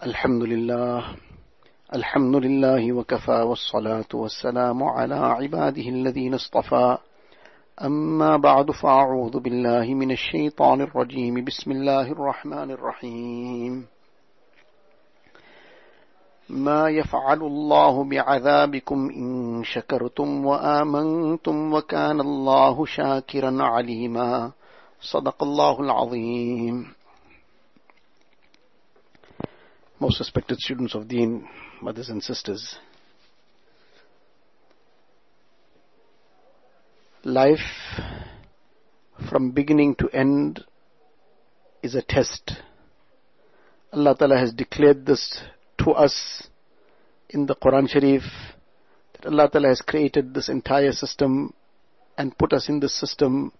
الحمد 0.00 0.42
لله 0.42 1.04
الحمد 1.94 2.36
لله 2.36 2.92
وكفى 2.92 3.40
والصلاة 3.42 4.08
والسلام 4.14 4.82
على 4.82 5.14
عباده 5.14 5.82
الذين 5.82 6.34
اصطفى. 6.34 6.98
أما 7.84 8.36
بعد 8.36 8.70
فأعوذ 8.70 9.40
بالله 9.40 9.94
من 9.94 10.10
الشيطان 10.10 10.80
الرجيم. 10.80 11.44
بسم 11.44 11.70
الله 11.70 12.12
الرحمن 12.12 12.70
الرحيم. 12.70 13.86
ما 16.48 16.88
يفعل 16.88 17.42
الله 17.42 18.04
بعذابكم 18.04 19.10
إن 19.16 19.60
شكرتم 19.64 20.46
وآمنتم 20.46 21.74
وكان 21.74 22.20
الله 22.20 22.86
شاكرا 22.86 23.62
عليما. 23.62 24.50
صدق 25.00 25.42
الله 25.42 25.80
العظيم. 25.80 26.99
Most 29.99 30.19
respected 30.19 30.59
students 30.59 30.93
of 30.93 31.07
Deen, 31.07 31.47
mothers 31.81 32.09
and 32.09 32.21
sisters, 32.21 32.77
life 37.23 37.59
from 39.29 39.51
beginning 39.51 39.95
to 39.95 40.09
end 40.09 40.63
is 41.81 41.95
a 41.95 42.01
test. 42.01 42.51
Allah 43.91 44.15
Ta'ala 44.17 44.37
has 44.37 44.53
declared 44.53 45.05
this 45.05 45.39
to 45.79 45.91
us 45.91 46.47
in 47.29 47.45
the 47.45 47.55
Quran 47.55 47.89
Sharif 47.89 48.23
that 49.13 49.25
Allah 49.25 49.49
Ta'ala 49.49 49.69
has 49.69 49.81
created 49.81 50.33
this 50.33 50.49
entire 50.49 50.91
system 50.91 51.53
and 52.17 52.37
put 52.37 52.53
us 52.53 52.69
in 52.69 52.79
this 52.79 52.97
system 52.99 53.51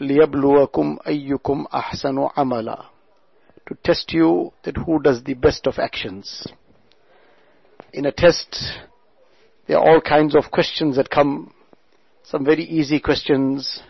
لِيَبْلُوَكُمْ 0.00 0.98
أَيُّكُمْ 1.06 1.66
أَحْسَنُ 1.72 2.32
عَمَلًا 2.36 2.84
to 3.67 3.77
test 3.83 4.13
you 4.13 4.51
that 4.63 4.77
who 4.77 5.01
does 5.01 5.23
the 5.23 5.33
best 5.33 5.67
of 5.67 5.79
actions. 5.79 6.45
In 7.93 8.05
a 8.05 8.11
test, 8.11 8.57
there 9.67 9.77
are 9.77 9.87
all 9.87 10.01
kinds 10.01 10.35
of 10.35 10.51
questions 10.51 10.97
that 10.97 11.09
come, 11.09 11.53
some 12.23 12.43
very 12.43 12.63
easy 12.63 12.99
questions, 12.99 13.81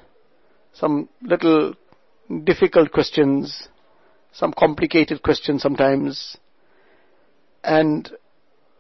some 0.74 1.10
little 1.22 1.74
difficult 2.44 2.92
questions, 2.92 3.68
some 4.32 4.54
complicated 4.54 5.24
questions 5.24 5.62
sometimes. 5.62 6.38
And 7.64 8.12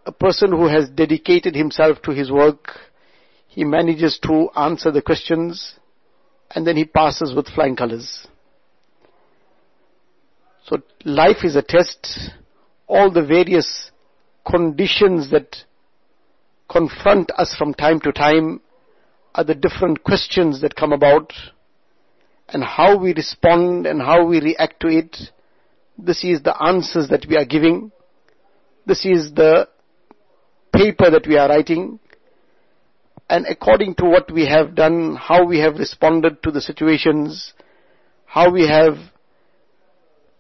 a 0.05 0.11
person 0.11 0.51
who 0.51 0.67
has 0.67 0.89
dedicated 0.89 1.55
himself 1.55 2.01
to 2.03 2.11
his 2.11 2.31
work, 2.31 2.79
he 3.47 3.63
manages 3.63 4.19
to 4.23 4.49
answer 4.55 4.91
the 4.91 5.01
questions 5.01 5.75
and 6.51 6.67
then 6.67 6.75
he 6.75 6.85
passes 6.85 7.33
with 7.35 7.47
flying 7.47 7.75
colors. 7.75 8.27
So 10.65 10.77
life 11.03 11.43
is 11.43 11.55
a 11.55 11.61
test. 11.61 12.31
All 12.87 13.11
the 13.11 13.25
various 13.25 13.91
conditions 14.49 15.29
that 15.31 15.57
confront 16.69 17.31
us 17.31 17.55
from 17.57 17.73
time 17.73 17.99
to 18.01 18.11
time 18.11 18.61
are 19.35 19.43
the 19.43 19.55
different 19.55 20.03
questions 20.03 20.61
that 20.61 20.75
come 20.75 20.93
about 20.93 21.33
and 22.49 22.63
how 22.63 22.97
we 22.97 23.13
respond 23.13 23.85
and 23.87 24.01
how 24.01 24.25
we 24.25 24.39
react 24.39 24.79
to 24.81 24.87
it. 24.87 25.17
This 25.97 26.23
is 26.23 26.43
the 26.43 26.55
answers 26.61 27.09
that 27.09 27.25
we 27.27 27.35
are 27.35 27.45
giving. 27.45 27.91
This 28.85 29.05
is 29.05 29.33
the 29.33 29.67
paper 30.73 31.09
that 31.09 31.27
we 31.27 31.37
are 31.37 31.49
writing. 31.49 31.99
And 33.29 33.45
according 33.47 33.95
to 33.95 34.05
what 34.05 34.31
we 34.31 34.45
have 34.45 34.75
done, 34.75 35.15
how 35.15 35.45
we 35.45 35.59
have 35.59 35.75
responded 35.75 36.43
to 36.43 36.51
the 36.51 36.61
situations, 36.61 37.53
how 38.25 38.51
we 38.51 38.67
have 38.67 38.97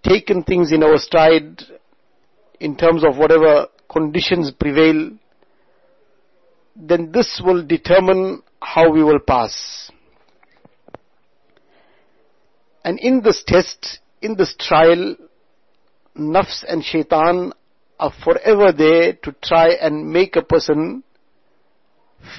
taken 0.03 0.43
things 0.43 0.71
in 0.71 0.83
our 0.83 0.97
stride 0.97 1.61
in 2.59 2.75
terms 2.75 3.03
of 3.03 3.17
whatever 3.17 3.67
conditions 3.89 4.51
prevail, 4.51 5.11
then 6.75 7.11
this 7.11 7.41
will 7.43 7.65
determine 7.65 8.41
how 8.61 8.91
we 8.91 9.03
will 9.03 9.19
pass. 9.19 9.91
And 12.83 12.99
in 12.99 13.21
this 13.21 13.43
test, 13.45 13.99
in 14.21 14.35
this 14.35 14.55
trial, 14.59 15.15
nafs 16.17 16.63
and 16.67 16.83
shaitan 16.83 17.53
are 17.99 18.13
forever 18.23 18.71
there 18.71 19.13
to 19.13 19.35
try 19.41 19.69
and 19.69 20.11
make 20.11 20.35
a 20.35 20.41
person 20.41 21.03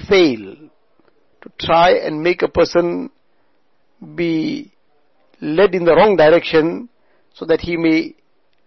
fail, 0.07 0.55
to 1.41 1.51
try 1.59 1.91
and 1.93 2.21
make 2.21 2.41
a 2.41 2.47
person 2.47 3.09
be 4.15 4.71
led 5.41 5.73
in 5.73 5.85
the 5.85 5.95
wrong 5.95 6.15
direction 6.15 6.89
so 7.35 7.45
that 7.45 7.61
he 7.61 7.77
may 7.77 8.15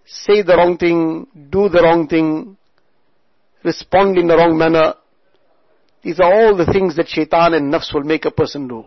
say 0.05 0.43
the 0.43 0.57
wrong 0.57 0.77
thing, 0.77 1.27
do 1.51 1.69
the 1.69 1.83
wrong 1.83 2.07
thing, 2.07 2.57
respond 3.65 4.19
in 4.19 4.29
the 4.29 4.37
wrong 4.37 4.57
manner. 4.57 4.95
These 6.03 6.21
are 6.21 6.33
all 6.33 6.57
the 6.57 6.67
things 6.67 6.97
that 6.97 7.09
shaitan 7.09 7.55
and 7.55 7.73
nafs 7.73 7.93
will 7.93 8.05
make 8.05 8.25
a 8.25 8.31
person 8.31 8.69
do. 8.69 8.85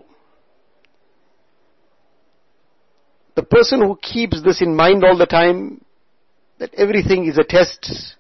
The 3.36 3.44
person 3.44 3.82
who 3.82 3.98
keeps 4.02 4.42
this 4.44 4.62
in 4.62 4.76
mind 4.76 5.04
all 5.04 5.18
the 5.18 5.26
time, 5.26 5.84
that 6.60 6.74
everything 6.76 7.26
is 7.26 7.38
a 7.38 7.44
test, 7.44 8.16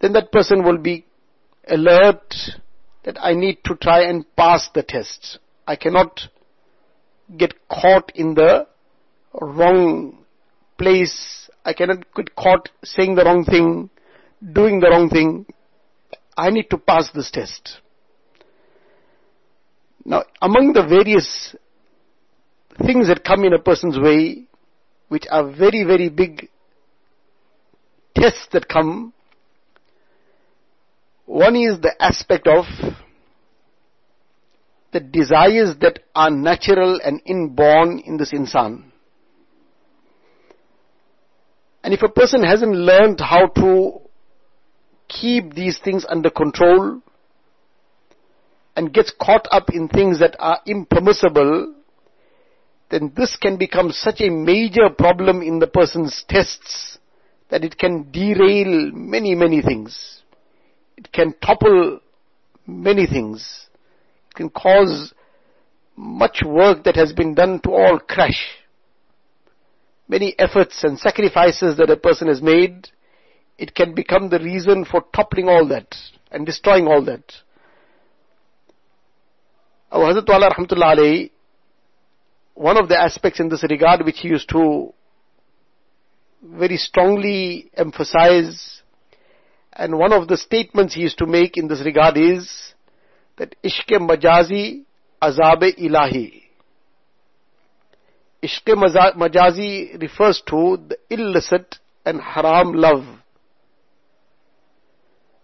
then 0.00 0.12
that 0.14 0.32
person 0.32 0.64
will 0.64 0.78
be 0.78 1.06
alert 1.68 2.34
that 3.04 3.16
I 3.20 3.34
need 3.34 3.58
to 3.64 3.76
try 3.76 4.02
and 4.02 4.24
pass 4.34 4.68
the 4.74 4.82
test. 4.82 5.38
I 5.66 5.76
cannot 5.76 6.20
get 7.36 7.54
caught 7.68 8.10
in 8.14 8.34
the 8.34 8.66
wrong 9.40 10.18
place. 10.78 11.48
I 11.64 11.72
cannot 11.72 12.04
get 12.14 12.34
caught 12.36 12.68
saying 12.82 13.14
the 13.14 13.24
wrong 13.24 13.44
thing, 13.44 13.90
doing 14.52 14.80
the 14.80 14.90
wrong 14.90 15.08
thing. 15.08 15.46
I 16.36 16.50
need 16.50 16.68
to 16.70 16.78
pass 16.78 17.10
this 17.14 17.30
test. 17.30 17.80
Now, 20.04 20.24
among 20.42 20.74
the 20.74 20.82
various 20.82 21.54
things 22.84 23.08
that 23.08 23.24
come 23.24 23.44
in 23.44 23.54
a 23.54 23.58
person's 23.58 23.98
way, 23.98 24.44
which 25.08 25.24
are 25.30 25.50
very, 25.50 25.84
very 25.84 26.08
big 26.08 26.48
tests 28.14 28.48
that 28.52 28.68
come, 28.68 29.12
one 31.26 31.56
is 31.56 31.80
the 31.80 31.94
aspect 32.00 32.46
of 32.46 32.64
the 34.92 35.00
desires 35.00 35.74
that 35.80 36.00
are 36.14 36.30
natural 36.30 37.00
and 37.02 37.20
inborn 37.24 37.98
in 38.00 38.16
this 38.16 38.32
insan. 38.32 38.84
And 41.84 41.92
if 41.92 42.02
a 42.02 42.08
person 42.08 42.42
hasn't 42.42 42.74
learned 42.74 43.20
how 43.20 43.46
to 43.46 44.00
keep 45.06 45.54
these 45.54 45.78
things 45.84 46.06
under 46.08 46.30
control 46.30 47.02
and 48.74 48.92
gets 48.92 49.12
caught 49.20 49.46
up 49.52 49.68
in 49.70 49.88
things 49.88 50.18
that 50.18 50.34
are 50.38 50.60
impermissible, 50.66 51.74
then 52.90 53.12
this 53.14 53.36
can 53.36 53.58
become 53.58 53.92
such 53.92 54.22
a 54.22 54.30
major 54.30 54.88
problem 54.88 55.42
in 55.42 55.58
the 55.58 55.66
person's 55.66 56.24
tests 56.26 56.96
that 57.50 57.64
it 57.64 57.76
can 57.76 58.10
derail 58.10 58.90
many, 58.92 59.34
many 59.34 59.60
things. 59.60 60.22
It 60.96 61.12
can 61.12 61.34
topple 61.44 62.00
many 62.66 63.06
things. 63.06 63.66
It 64.30 64.36
can 64.36 64.48
cause 64.48 65.12
much 65.96 66.42
work 66.46 66.84
that 66.84 66.96
has 66.96 67.12
been 67.12 67.34
done 67.34 67.60
to 67.60 67.70
all 67.70 67.98
crash 67.98 68.63
many 70.08 70.34
efforts 70.38 70.84
and 70.84 70.98
sacrifices 70.98 71.76
that 71.76 71.90
a 71.90 71.96
person 71.96 72.28
has 72.28 72.42
made, 72.42 72.88
it 73.58 73.74
can 73.74 73.94
become 73.94 74.28
the 74.28 74.38
reason 74.38 74.84
for 74.84 75.04
toppling 75.14 75.48
all 75.48 75.66
that 75.68 75.94
and 76.30 76.44
destroying 76.44 76.86
all 76.86 77.04
that. 77.04 77.22
Our 79.90 80.12
Hazrat 80.12 80.28
Wala 80.28 80.50
Rahmatullah 80.50 81.30
one 82.54 82.76
of 82.76 82.88
the 82.88 82.96
aspects 82.96 83.40
in 83.40 83.48
this 83.48 83.64
regard 83.68 84.04
which 84.04 84.20
he 84.20 84.28
used 84.28 84.48
to 84.48 84.92
very 86.42 86.76
strongly 86.76 87.70
emphasize 87.74 88.82
and 89.72 89.98
one 89.98 90.12
of 90.12 90.28
the 90.28 90.36
statements 90.36 90.94
he 90.94 91.00
used 91.00 91.18
to 91.18 91.26
make 91.26 91.56
in 91.56 91.66
this 91.66 91.84
regard 91.84 92.16
is 92.16 92.74
that 93.38 93.56
ishq 93.64 93.90
majazi 93.90 94.84
azab 95.20 95.62
ilahi 95.62 96.43
Ishq 98.44 98.74
majazi 99.16 99.98
refers 100.00 100.42
to 100.48 100.76
the 100.88 100.98
illicit 101.08 101.78
and 102.04 102.20
haram 102.20 102.74
love. 102.74 103.04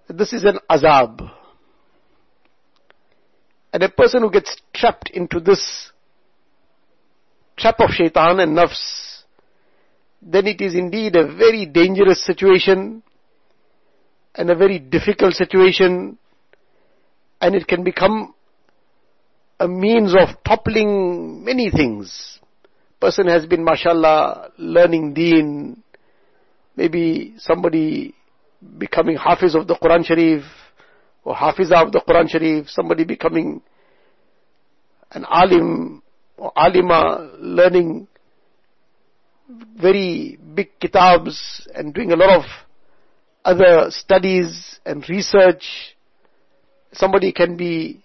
This 0.09 0.35
is 0.35 0.45
an 0.45 0.59
azab. 0.69 1.31
And 3.73 3.83
a 3.83 3.89
person 3.89 4.23
who 4.23 4.31
gets 4.31 4.55
trapped 4.75 5.09
into 5.11 5.41
this 5.41 5.93
trap 7.57 7.81
of 7.81 7.91
shaitan 7.91 8.41
and 8.41 8.57
nafs, 8.57 9.23
then 10.21 10.47
it 10.47 10.61
is 10.61 10.75
indeed 10.75 11.17
a 11.17 11.27
very 11.27 11.65
dangerous 11.65 12.23
situation 12.23 13.03
and 14.35 14.51
a 14.51 14.55
very 14.55 14.79
difficult 14.79 15.35
situation 15.35 16.19
and 17.41 17.55
it 17.55 17.67
can 17.67 17.83
become 17.83 18.35
a 19.59 19.69
means 19.69 20.15
of 20.15 20.29
toppling 20.45 21.45
many 21.45 21.71
things 21.71 22.41
person 23.01 23.27
has 23.27 23.47
been, 23.47 23.65
mashallah, 23.65 24.51
learning 24.59 25.15
deen, 25.15 25.83
maybe 26.77 27.35
somebody 27.39 28.15
becoming 28.79 29.17
Hafiz 29.17 29.55
of 29.55 29.67
the 29.67 29.75
Quran 29.75 30.05
Sharif, 30.05 30.43
or 31.25 31.35
Hafiza 31.35 31.87
of 31.87 31.93
the 31.93 32.01
Quran 32.07 32.29
Sharif, 32.29 32.69
somebody 32.69 33.05
becoming 33.05 33.63
an 35.13 35.25
Alim 35.25 36.03
or 36.37 36.53
Alima, 36.57 37.31
learning 37.39 38.07
very 39.77 40.39
big 40.55 40.79
kitabs 40.81 41.69
and 41.75 41.93
doing 41.93 42.13
a 42.13 42.17
lot 42.17 42.31
of 42.39 42.45
other 43.45 43.91
studies 43.91 44.79
and 44.87 45.05
research. 45.09 45.97
Somebody 46.93 47.33
can 47.33 47.57
be 47.57 48.03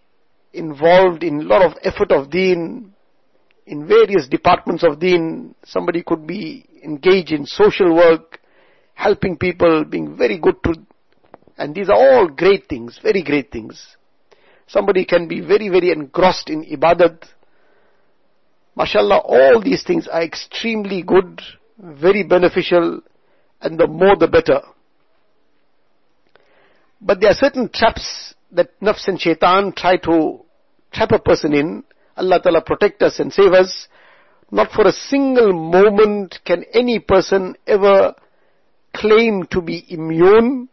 involved 0.53 1.23
in 1.23 1.41
a 1.41 1.43
lot 1.43 1.61
of 1.61 1.77
effort 1.83 2.11
of 2.11 2.29
deen, 2.29 2.94
in 3.65 3.87
various 3.87 4.27
departments 4.27 4.83
of 4.83 4.99
deen. 4.99 5.55
Somebody 5.65 6.03
could 6.03 6.27
be 6.27 6.65
engaged 6.83 7.31
in 7.31 7.45
social 7.45 7.95
work, 7.95 8.39
helping 8.93 9.37
people, 9.37 9.83
being 9.85 10.15
very 10.15 10.37
good 10.37 10.55
to, 10.63 10.75
and 11.57 11.73
these 11.73 11.89
are 11.89 11.95
all 11.95 12.27
great 12.27 12.67
things, 12.67 12.99
very 13.01 13.23
great 13.23 13.51
things. 13.51 13.95
Somebody 14.67 15.05
can 15.05 15.27
be 15.27 15.41
very, 15.41 15.69
very 15.69 15.91
engrossed 15.91 16.49
in 16.49 16.63
ibadat. 16.65 17.23
MashaAllah, 18.77 19.21
all 19.23 19.61
these 19.61 19.83
things 19.83 20.07
are 20.07 20.23
extremely 20.23 21.01
good, 21.01 21.41
very 21.77 22.23
beneficial, 22.23 23.01
and 23.61 23.79
the 23.79 23.87
more 23.87 24.15
the 24.15 24.27
better. 24.27 24.61
But 26.99 27.21
there 27.21 27.29
are 27.31 27.35
certain 27.35 27.69
traps 27.69 28.33
that 28.51 28.79
nafs 28.81 29.07
and 29.07 29.19
shaitan 29.19 29.73
try 29.73 29.97
to 29.97 30.41
trap 30.91 31.11
a 31.11 31.19
person 31.19 31.53
in. 31.53 31.83
Allah 32.17 32.41
Ta'ala 32.41 32.61
protect 32.61 33.01
us 33.01 33.19
and 33.19 33.31
save 33.31 33.53
us. 33.53 33.87
Not 34.51 34.71
for 34.71 34.87
a 34.87 34.91
single 34.91 35.53
moment 35.53 36.39
can 36.45 36.63
any 36.73 36.99
person 36.99 37.55
ever 37.65 38.13
claim 38.93 39.45
to 39.51 39.61
be 39.61 39.85
immune 39.89 40.69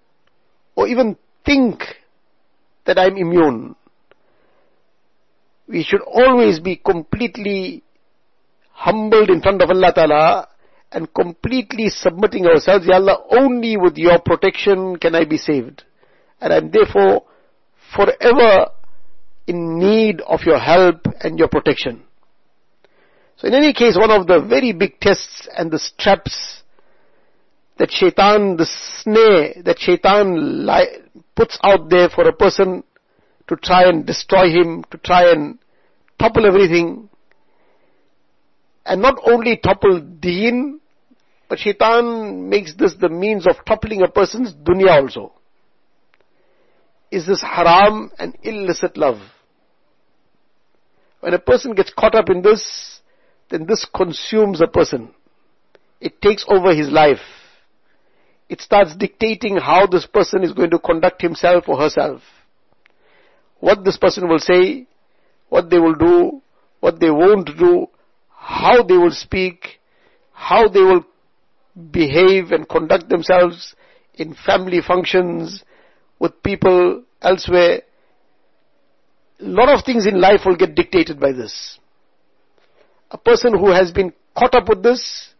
or 0.76 0.86
even 0.88 1.16
think 1.44 1.82
that 2.86 2.98
I'm 2.98 3.16
immune. 3.16 3.74
We 5.68 5.82
should 5.82 6.02
always 6.02 6.60
be 6.60 6.76
completely 6.76 7.82
humbled 8.72 9.30
in 9.30 9.40
front 9.40 9.62
of 9.62 9.70
Allah 9.70 9.92
Ta'ala 9.94 10.48
and 10.90 11.12
completely 11.14 11.88
submitting 11.88 12.46
ourselves, 12.46 12.86
Ya 12.86 12.96
Allah, 12.96 13.24
only 13.30 13.76
with 13.76 13.96
your 13.96 14.18
protection 14.20 14.96
can 14.96 15.14
I 15.14 15.24
be 15.24 15.38
saved. 15.38 15.84
And 16.40 16.52
I'm 16.52 16.70
therefore 16.70 17.24
forever 17.96 18.68
in 19.46 19.78
need 19.78 20.20
of 20.22 20.40
your 20.44 20.58
help 20.58 21.06
and 21.20 21.38
your 21.38 21.48
protection. 21.48 22.02
So 23.36 23.48
in 23.48 23.54
any 23.54 23.72
case, 23.72 23.96
one 23.96 24.10
of 24.10 24.26
the 24.26 24.40
very 24.40 24.72
big 24.72 25.00
tests 25.00 25.48
and 25.56 25.70
the 25.70 25.78
straps 25.78 26.62
that 27.78 27.90
shaitan, 27.90 28.56
the 28.56 28.66
snare 29.00 29.62
that 29.64 29.78
shaitan 29.78 30.66
li- 30.66 30.98
puts 31.34 31.58
out 31.64 31.90
there 31.90 32.08
for 32.08 32.28
a 32.28 32.32
person 32.32 32.84
to 33.48 33.56
try 33.56 33.88
and 33.88 34.06
destroy 34.06 34.50
him, 34.50 34.84
to 34.90 34.98
try 34.98 35.32
and 35.32 35.58
topple 36.18 36.46
everything, 36.46 37.08
and 38.86 39.02
not 39.02 39.16
only 39.26 39.56
topple 39.56 40.00
deen, 40.00 40.80
but 41.48 41.58
shaitan 41.58 42.48
makes 42.48 42.74
this 42.74 42.94
the 43.00 43.08
means 43.08 43.46
of 43.46 43.56
toppling 43.66 44.02
a 44.02 44.08
person's 44.08 44.54
dunya 44.54 45.02
also. 45.02 45.32
Is 47.12 47.26
this 47.26 47.42
haram 47.42 48.10
and 48.18 48.36
illicit 48.42 48.96
love? 48.96 49.18
When 51.20 51.34
a 51.34 51.38
person 51.38 51.74
gets 51.74 51.92
caught 51.92 52.14
up 52.14 52.30
in 52.30 52.40
this, 52.40 53.00
then 53.50 53.66
this 53.66 53.86
consumes 53.94 54.62
a 54.62 54.66
person. 54.66 55.14
It 56.00 56.22
takes 56.22 56.46
over 56.48 56.74
his 56.74 56.88
life. 56.88 57.20
It 58.48 58.62
starts 58.62 58.96
dictating 58.96 59.58
how 59.58 59.86
this 59.86 60.06
person 60.06 60.42
is 60.42 60.54
going 60.54 60.70
to 60.70 60.78
conduct 60.78 61.20
himself 61.20 61.68
or 61.68 61.78
herself. 61.78 62.22
What 63.60 63.84
this 63.84 63.98
person 63.98 64.26
will 64.26 64.38
say, 64.38 64.86
what 65.50 65.68
they 65.68 65.78
will 65.78 65.94
do, 65.94 66.40
what 66.80 66.98
they 66.98 67.10
won't 67.10 67.50
do, 67.58 67.88
how 68.30 68.82
they 68.82 68.96
will 68.96 69.12
speak, 69.12 69.80
how 70.32 70.66
they 70.68 70.80
will 70.80 71.04
behave 71.90 72.52
and 72.52 72.66
conduct 72.66 73.10
themselves 73.10 73.76
in 74.14 74.34
family 74.46 74.80
functions, 74.80 75.62
with 76.22 76.42
people 76.42 77.02
elsewhere 77.20 77.82
a 79.42 79.44
lot 79.44 79.68
of 79.68 79.84
things 79.84 80.06
in 80.06 80.20
life 80.20 80.42
will 80.46 80.56
get 80.56 80.74
dictated 80.74 81.18
by 81.18 81.32
this. 81.32 81.78
A 83.10 83.18
person 83.18 83.58
who 83.58 83.70
has 83.70 83.90
been 83.90 84.12
caught 84.38 84.54
up 84.54 84.68
with 84.68 84.82
this, 84.82 85.30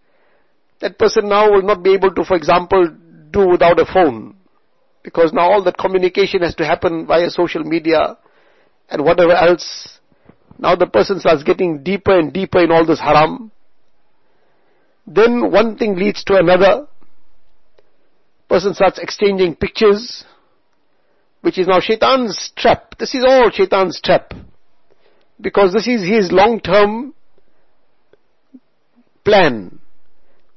that 0.81 0.99
person 0.99 1.29
now 1.29 1.51
will 1.51 1.63
not 1.63 1.83
be 1.83 1.95
able 1.95 2.13
to, 2.13 2.25
for 2.25 2.37
example, 2.37 2.89
do 3.31 3.49
without 3.49 3.79
a 3.79 3.87
phone. 3.87 4.35
Because 5.05 5.33
now 5.33 5.53
all 5.53 5.63
that 5.65 5.79
communication 5.79 6.43
has 6.43 6.55
to 6.57 6.67
happen 6.67 7.07
via 7.07 7.31
social 7.31 7.63
media 7.63 8.19
and 8.91 9.05
whatever 9.05 9.33
else. 9.33 10.01
Now 10.59 10.75
the 10.75 10.87
person 10.87 11.21
starts 11.21 11.45
getting 11.45 11.83
deeper 11.83 12.19
and 12.19 12.33
deeper 12.33 12.63
in 12.63 12.73
all 12.73 12.85
this 12.85 13.01
haram. 13.01 13.53
Then 15.07 15.51
one 15.51 15.77
thing 15.77 15.97
leads 15.97 16.25
to 16.25 16.37
another. 16.37 16.89
Person 18.49 18.75
starts 18.75 18.99
exchanging 18.99 19.55
pictures 19.55 20.25
which 21.43 21.59
is 21.59 21.67
now 21.67 21.81
shaitan's 21.81 22.53
trap. 22.57 22.97
This 22.99 23.15
is 23.15 23.25
all 23.27 23.51
shaitan's 23.51 24.01
trap. 24.01 24.33
Because 25.41 25.73
this 25.73 25.87
is 25.87 26.09
his 26.09 26.33
long-term 26.33 27.15
plan. 29.25 29.79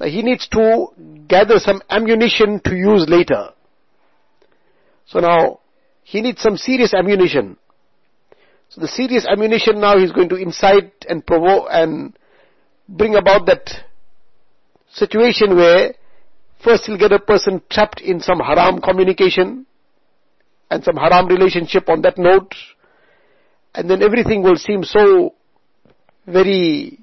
He 0.04 0.22
needs 0.22 0.48
to 0.50 0.88
gather 1.28 1.58
some 1.58 1.82
ammunition 1.90 2.62
to 2.66 2.76
use 2.76 3.06
later. 3.08 3.50
So 5.08 5.20
now, 5.20 5.60
he 6.04 6.22
needs 6.22 6.42
some 6.42 6.58
serious 6.58 6.94
ammunition. 6.94 7.58
So 8.70 8.82
the 8.82 8.88
serious 8.88 9.26
ammunition 9.26 9.80
now 9.80 9.98
he's 9.98 10.12
going 10.12 10.30
to 10.30 10.36
incite 10.36 11.06
and 11.08 11.26
provoke 11.26 11.68
and 11.70 12.18
bring 12.88 13.16
about 13.16 13.46
that 13.48 13.70
situation 14.92 15.56
where 15.56 15.94
first 16.64 16.86
he'll 16.86 16.98
get 16.98 17.12
a 17.12 17.20
person 17.20 17.62
trapped 17.70 18.02
in 18.02 18.20
some 18.20 18.40
haram 18.40 18.82
communication, 18.82 19.66
and 20.70 20.84
some 20.84 20.96
haram 20.96 21.28
relationship 21.28 21.90
on 21.90 22.02
that 22.02 22.18
note, 22.18 22.54
and 23.74 23.90
then 23.90 24.02
everything 24.02 24.42
will 24.44 24.56
seem 24.56 24.84
so 24.84 25.34
very 26.26 27.00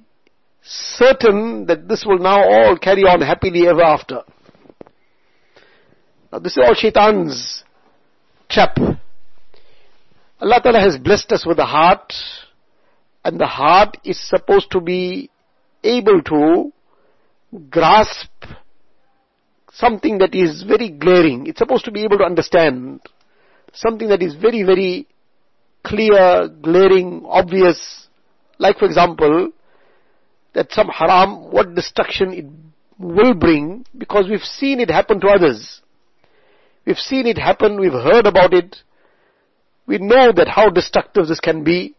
certain 0.62 1.66
that 1.66 1.88
this 1.88 2.04
will 2.04 2.18
now 2.18 2.42
all 2.42 2.76
carry 2.78 3.02
on 3.02 3.20
happily 3.20 3.66
ever 3.66 3.82
after. 3.82 4.22
Now 6.32 6.38
this 6.38 6.52
is 6.52 6.62
all 6.64 6.74
shaitan's 6.74 7.64
trap. 8.48 8.78
Allah 10.40 10.60
Ta'ala 10.62 10.80
has 10.80 10.98
blessed 10.98 11.32
us 11.32 11.46
with 11.46 11.58
a 11.58 11.66
heart, 11.66 12.12
and 13.24 13.38
the 13.38 13.46
heart 13.46 13.98
is 14.04 14.18
supposed 14.20 14.70
to 14.72 14.80
be 14.80 15.30
able 15.84 16.22
to 16.22 16.72
grasp 17.70 18.30
something 19.72 20.18
that 20.18 20.34
is 20.34 20.62
very 20.62 20.88
glaring. 20.88 21.46
It's 21.46 21.58
supposed 21.58 21.84
to 21.84 21.92
be 21.92 22.02
able 22.02 22.18
to 22.18 22.24
understand 22.24 23.00
something 23.72 24.08
that 24.08 24.22
is 24.22 24.34
very, 24.34 24.62
very 24.62 25.06
clear, 25.84 26.48
glaring, 26.48 27.24
obvious, 27.26 28.08
like 28.58 28.78
for 28.78 28.84
example, 28.84 29.50
that 30.54 30.70
some 30.72 30.88
haram, 30.88 31.50
what 31.50 31.74
destruction 31.74 32.32
it 32.32 32.46
will 32.98 33.34
bring, 33.34 33.84
because 33.96 34.28
we've 34.28 34.40
seen 34.40 34.80
it 34.80 34.90
happen 34.90 35.20
to 35.20 35.28
others. 35.28 35.80
We've 36.86 36.98
seen 36.98 37.26
it 37.26 37.38
happen, 37.38 37.80
we've 37.80 37.92
heard 37.92 38.26
about 38.26 38.52
it, 38.52 38.76
we 39.86 39.98
know 39.98 40.32
that 40.32 40.48
how 40.48 40.70
destructive 40.70 41.26
this 41.26 41.40
can 41.40 41.64
be. 41.64 41.94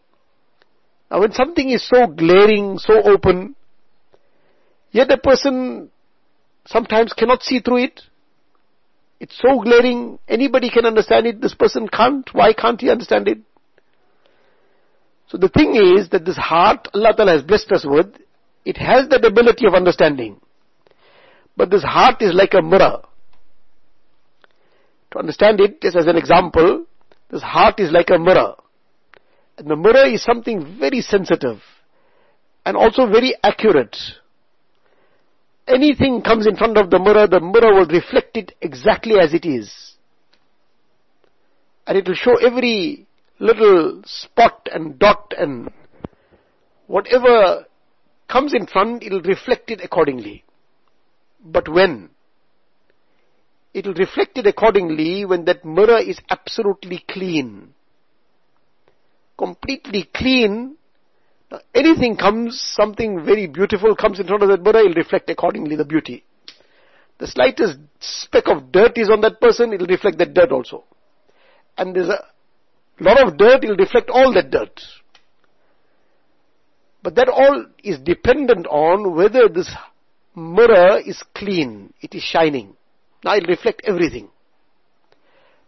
Now 1.10 1.22
when 1.22 1.32
something 1.34 1.70
is 1.70 1.88
so 1.88 2.08
glaring, 2.08 2.78
so 2.78 3.02
open, 3.02 3.56
yet 4.92 5.12
a 5.12 5.18
person 5.18 5.90
sometimes 6.66 7.14
cannot 7.14 7.44
see 7.44 7.60
through 7.60 7.86
it, 7.86 8.02
it's 9.24 9.40
so 9.42 9.62
glaring, 9.62 10.20
anybody 10.28 10.70
can 10.70 10.86
understand 10.86 11.26
it, 11.26 11.40
this 11.40 11.54
person 11.54 11.88
can't. 11.88 12.28
Why 12.34 12.52
can't 12.52 12.82
he 12.82 12.90
understand 12.90 13.30
it? 13.30 13.38
So 15.30 15.38
the 15.38 15.48
thing 15.48 15.76
is 15.76 16.10
that 16.10 16.26
this 16.26 16.36
heart 16.36 16.90
Allah 16.94 17.14
Ta'ala 17.16 17.32
has 17.32 17.42
blessed 17.42 17.72
us 17.72 17.86
with, 17.88 18.08
it 18.66 18.76
has 18.76 19.08
that 19.08 19.24
ability 19.24 19.66
of 19.66 19.76
understanding. 19.76 20.42
But 21.56 21.72
this 21.72 21.84
heart 21.84 22.22
is 22.22 22.34
like 22.34 22.54
a 22.54 22.62
mirror. 22.62 23.02
To 25.12 25.20
understand 25.20 25.62
it, 25.62 25.82
just 25.82 25.96
as 25.96 26.08
an 26.08 26.18
example, 26.18 26.86
this 27.32 27.42
heart 27.42 27.80
is 27.80 27.92
like 27.92 28.10
a 28.10 28.20
mirror. 28.20 28.56
And 29.58 29.70
the 29.70 29.78
mirror 29.78 30.06
is 30.06 30.22
something 30.22 30.78
very 30.78 31.00
sensitive 31.00 31.62
and 32.66 32.76
also 32.76 33.08
very 33.08 33.36
accurate 33.42 33.96
anything 35.68 36.22
comes 36.22 36.48
in 36.48 36.56
front 36.56 36.78
of 36.78 36.90
the 36.90 37.00
mirror, 37.00 37.28
the 37.28 37.40
mirror 37.40 37.74
will 37.74 37.88
reflect 37.88 38.38
it 38.38 38.54
exactly 38.62 39.20
as 39.20 39.34
it 39.34 39.46
is. 39.46 39.94
And 41.86 41.98
it 41.98 42.08
will 42.08 42.16
show 42.16 42.36
every 42.36 43.08
little 43.40 44.02
spot 44.06 44.68
and 44.72 44.98
dot 44.98 45.34
and 45.38 45.70
whatever 46.88 47.66
comes 48.30 48.54
in 48.54 48.68
front, 48.68 49.04
it 49.04 49.12
will 49.12 49.22
reflect 49.22 49.70
it 49.70 49.82
accordingly. 49.84 50.44
But 51.44 51.68
when? 51.68 52.10
it 53.74 53.88
will 53.88 53.96
reflect 53.96 54.38
it 54.38 54.46
accordingly 54.46 55.26
when 55.26 55.46
that 55.46 55.66
mirror 55.66 55.98
is 55.98 56.20
absolutely 56.30 57.04
clean. 57.10 57.74
Completely 59.38 60.10
clean. 60.14 60.78
Anything 61.76 62.18
comes, 62.18 62.60
something 62.60 63.24
very 63.24 63.48
beautiful 63.48 63.96
comes 63.96 64.20
in 64.20 64.28
front 64.28 64.44
of 64.44 64.50
that 64.50 64.64
mirror, 64.64 64.80
it 64.80 64.88
will 64.88 64.96
reflect 64.96 65.30
accordingly 65.30 65.76
the 65.76 65.86
beauty. 65.86 66.24
The 67.20 67.28
slightest 67.28 67.80
speck 68.00 68.48
of 68.48 68.72
dirt 68.72 68.98
is 68.98 69.10
on 69.10 69.22
that 69.22 69.40
person, 69.40 69.72
it 69.72 69.80
will 69.80 69.88
reflect 69.88 70.18
that 70.18 70.34
dirt 70.34 70.52
also. 70.52 70.84
And 71.78 71.96
there's 71.96 72.10
a 72.10 72.24
lot 73.00 73.26
of 73.26 73.38
dirt, 73.38 73.64
it 73.64 73.70
will 73.70 73.78
reflect 73.78 74.10
all 74.10 74.34
that 74.34 74.50
dirt. 74.50 74.82
But 77.04 77.16
that 77.16 77.28
all 77.28 77.66
is 77.84 78.00
dependent 78.00 78.66
on 78.68 79.16
whether 79.16 79.48
this 79.48 79.70
mirror 80.36 81.00
is 81.06 81.22
clean, 81.36 81.94
it 82.02 82.16
is 82.16 82.24
shining. 82.24 82.76
Now 83.24 83.36
it'll 83.36 83.48
reflect 83.48 83.82
everything. 83.86 84.30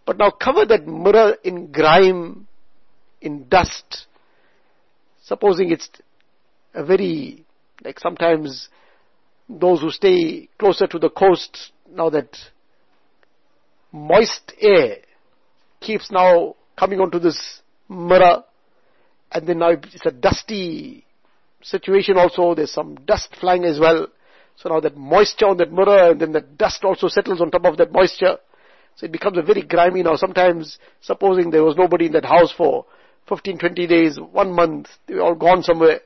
But 0.05 0.17
now 0.17 0.31
cover 0.31 0.65
that 0.65 0.87
mirror 0.87 1.35
in 1.43 1.71
grime, 1.71 2.47
in 3.21 3.47
dust. 3.49 4.07
Supposing 5.25 5.71
it's 5.71 5.89
a 6.75 6.85
very, 6.85 7.45
like 7.83 7.99
sometimes 7.99 8.69
those 9.49 9.81
who 9.81 9.89
stay 9.89 10.49
closer 10.59 10.85
to 10.85 10.99
the 10.99 11.09
coast, 11.09 11.71
now 11.91 12.11
that 12.11 12.37
moist 13.91 14.53
air 14.59 14.97
keeps 15.81 16.11
now 16.11 16.55
coming 16.77 16.99
onto 16.99 17.17
this 17.17 17.61
mirror, 17.89 18.43
and 19.31 19.47
then 19.47 19.59
now 19.59 19.69
it's 19.69 20.05
a 20.05 20.11
dusty 20.11 21.03
situation 21.63 22.17
also, 22.17 22.53
there's 22.53 22.71
some 22.71 22.95
dust 23.07 23.29
flying 23.39 23.65
as 23.65 23.79
well. 23.79 24.07
So 24.57 24.69
now 24.69 24.79
that 24.79 24.95
moisture 24.95 25.47
on 25.47 25.57
that 25.57 25.71
mirror 25.71 26.11
and 26.11 26.21
then 26.21 26.33
the 26.33 26.41
dust 26.41 26.83
also 26.83 27.07
settles 27.07 27.41
on 27.41 27.49
top 27.49 27.65
of 27.65 27.77
that 27.77 27.91
moisture. 27.91 28.37
So 28.95 29.05
it 29.07 29.11
becomes 29.11 29.39
a 29.39 29.41
very 29.41 29.63
grimy 29.63 30.03
now. 30.03 30.15
Sometimes, 30.15 30.77
supposing 31.01 31.49
there 31.49 31.63
was 31.63 31.75
nobody 31.75 32.05
in 32.05 32.11
that 32.13 32.25
house 32.25 32.53
for 32.55 32.85
15, 33.27 33.57
20 33.57 33.87
days, 33.87 34.19
one 34.31 34.53
month, 34.53 34.87
they 35.07 35.15
were 35.15 35.21
all 35.21 35.35
gone 35.35 35.63
somewhere. 35.63 36.01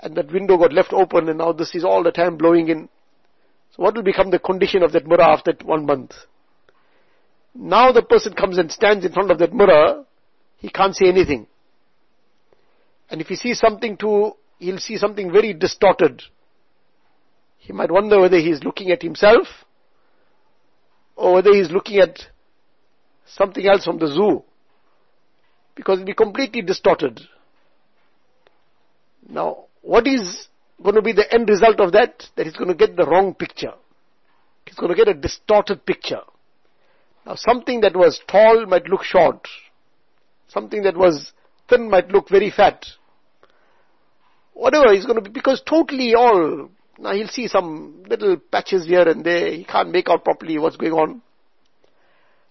And 0.00 0.16
that 0.16 0.32
window 0.32 0.56
got 0.56 0.72
left 0.72 0.92
open 0.92 1.28
and 1.28 1.38
now 1.38 1.52
this 1.52 1.74
is 1.74 1.84
all 1.84 2.02
the 2.02 2.12
time 2.12 2.36
blowing 2.36 2.68
in. 2.68 2.88
So 3.74 3.82
what 3.82 3.94
will 3.94 4.04
become 4.04 4.30
the 4.30 4.38
condition 4.38 4.82
of 4.82 4.92
that 4.92 5.06
mirror 5.06 5.22
after 5.22 5.52
one 5.64 5.86
month? 5.86 6.12
Now 7.54 7.90
the 7.90 8.02
person 8.02 8.34
comes 8.34 8.58
and 8.58 8.70
stands 8.70 9.04
in 9.04 9.12
front 9.12 9.32
of 9.32 9.38
that 9.38 9.52
mirror, 9.52 10.04
he 10.58 10.68
can't 10.68 10.94
see 10.94 11.08
anything. 11.08 11.48
And 13.10 13.20
if 13.20 13.26
he 13.26 13.36
sees 13.36 13.58
something 13.58 13.96
too, 13.96 14.32
he'll 14.58 14.78
see 14.78 14.96
something 14.96 15.32
very 15.32 15.52
distorted. 15.54 16.22
He 17.56 17.72
might 17.72 17.90
wonder 17.90 18.20
whether 18.20 18.38
he 18.38 18.50
is 18.50 18.62
looking 18.62 18.90
at 18.90 19.02
himself 19.02 19.48
or 21.16 21.34
whether 21.34 21.52
he 21.52 21.60
is 21.60 21.70
looking 21.72 21.98
at 21.98 22.20
something 23.26 23.66
else 23.66 23.84
from 23.84 23.98
the 23.98 24.06
zoo. 24.06 24.44
Because 25.78 26.00
it'll 26.00 26.06
be 26.06 26.14
completely 26.14 26.60
distorted. 26.60 27.20
Now, 29.28 29.66
what 29.80 30.06
is 30.06 30.48
going 30.82 30.96
to 30.96 31.02
be 31.02 31.12
the 31.12 31.32
end 31.32 31.48
result 31.48 31.78
of 31.78 31.92
that? 31.92 32.24
That 32.36 32.46
he's 32.46 32.56
going 32.56 32.68
to 32.68 32.74
get 32.74 32.96
the 32.96 33.06
wrong 33.06 33.32
picture. 33.32 33.72
He's 34.66 34.74
going 34.74 34.90
to 34.90 34.96
get 34.96 35.08
a 35.08 35.14
distorted 35.14 35.86
picture. 35.86 36.22
Now, 37.24 37.36
something 37.36 37.80
that 37.82 37.96
was 37.96 38.20
tall 38.28 38.66
might 38.66 38.88
look 38.88 39.04
short. 39.04 39.46
Something 40.48 40.82
that 40.82 40.96
was 40.96 41.32
thin 41.70 41.88
might 41.88 42.08
look 42.08 42.28
very 42.28 42.50
fat. 42.50 42.84
Whatever, 44.52 44.92
he's 44.92 45.06
going 45.06 45.22
to 45.22 45.22
be, 45.22 45.30
because 45.30 45.62
totally 45.64 46.14
all 46.14 46.68
now 46.98 47.12
he'll 47.12 47.28
see 47.28 47.46
some 47.46 48.02
little 48.08 48.36
patches 48.36 48.86
here 48.86 49.08
and 49.08 49.24
there. 49.24 49.52
He 49.52 49.64
can't 49.64 49.90
make 49.90 50.08
out 50.08 50.24
properly 50.24 50.58
what's 50.58 50.76
going 50.76 50.92
on. 50.92 51.22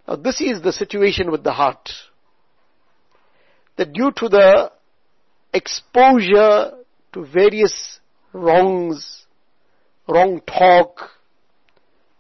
Now 0.08 0.16
this 0.16 0.40
is 0.40 0.62
the 0.62 0.72
situation 0.72 1.32
with 1.32 1.44
the 1.44 1.52
heart. 1.52 1.90
That 3.78 3.94
due 3.94 4.12
to 4.12 4.30
the 4.30 4.72
exposure 5.54 6.72
to 7.14 7.26
various 7.26 8.00
wrongs, 8.34 9.26
wrong 10.08 10.42
talk, 10.48 11.12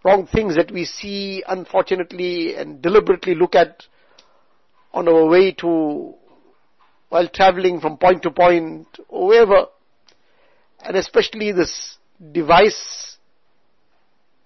wrong 0.03 0.27
things 0.27 0.55
that 0.55 0.71
we 0.71 0.85
see 0.85 1.43
unfortunately 1.47 2.55
and 2.55 2.81
deliberately 2.81 3.35
look 3.35 3.55
at 3.55 3.83
on 4.93 5.07
our 5.07 5.25
way 5.25 5.51
to, 5.51 6.13
while 7.09 7.27
traveling 7.27 7.79
from 7.79 7.97
point 7.97 8.23
to 8.23 8.31
point, 8.31 8.87
or 9.09 9.27
wherever, 9.27 9.65
and 10.83 10.95
especially 10.95 11.51
this 11.51 11.97
device 12.31 13.17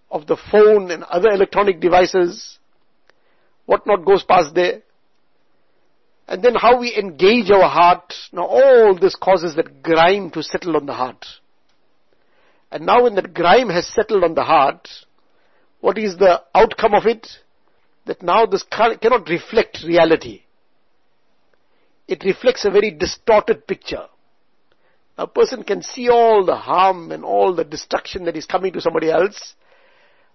of 0.10 0.28
the 0.28 0.38
phone 0.52 0.92
and 0.92 1.04
other 1.04 1.30
electronic 1.30 1.80
devices, 1.80 2.58
what 3.66 3.86
not 3.88 4.06
goes 4.06 4.24
past 4.24 4.54
there. 4.54 4.82
And 6.32 6.42
then 6.42 6.56
how 6.56 6.80
we 6.80 6.96
engage 6.96 7.52
our 7.52 7.68
heart. 7.68 8.14
Now 8.32 8.46
all 8.46 8.98
this 8.98 9.16
causes 9.16 9.58
that 9.58 9.84
grime 9.84 10.32
to 10.32 10.42
settle 10.42 10.78
on 10.78 10.86
the 10.86 10.94
heart. 10.94 11.26
And 12.72 12.86
now 12.86 13.04
when 13.04 13.16
that 13.16 13.34
grime 13.34 13.68
has 13.68 13.86
settled 13.86 14.24
on 14.24 14.34
the 14.34 14.46
heart, 14.46 14.88
what 15.82 15.98
is 15.98 16.16
the 16.16 16.42
outcome 16.56 16.94
of 16.94 17.06
it? 17.06 17.28
That 18.06 18.24
now 18.24 18.46
this 18.46 18.64
cannot 18.64 19.28
reflect 19.28 19.84
reality. 19.86 20.44
It 22.08 22.24
reflects 22.24 22.64
a 22.64 22.72
very 22.72 22.92
distorted 22.92 23.68
picture. 23.68 24.06
A 25.18 25.28
person 25.28 25.64
can 25.64 25.82
see 25.82 26.08
all 26.08 26.46
the 26.46 26.56
harm 26.56 27.12
and 27.12 27.26
all 27.26 27.54
the 27.54 27.66
destruction 27.66 28.24
that 28.24 28.38
is 28.38 28.46
coming 28.46 28.72
to 28.72 28.80
somebody 28.80 29.12
else, 29.12 29.56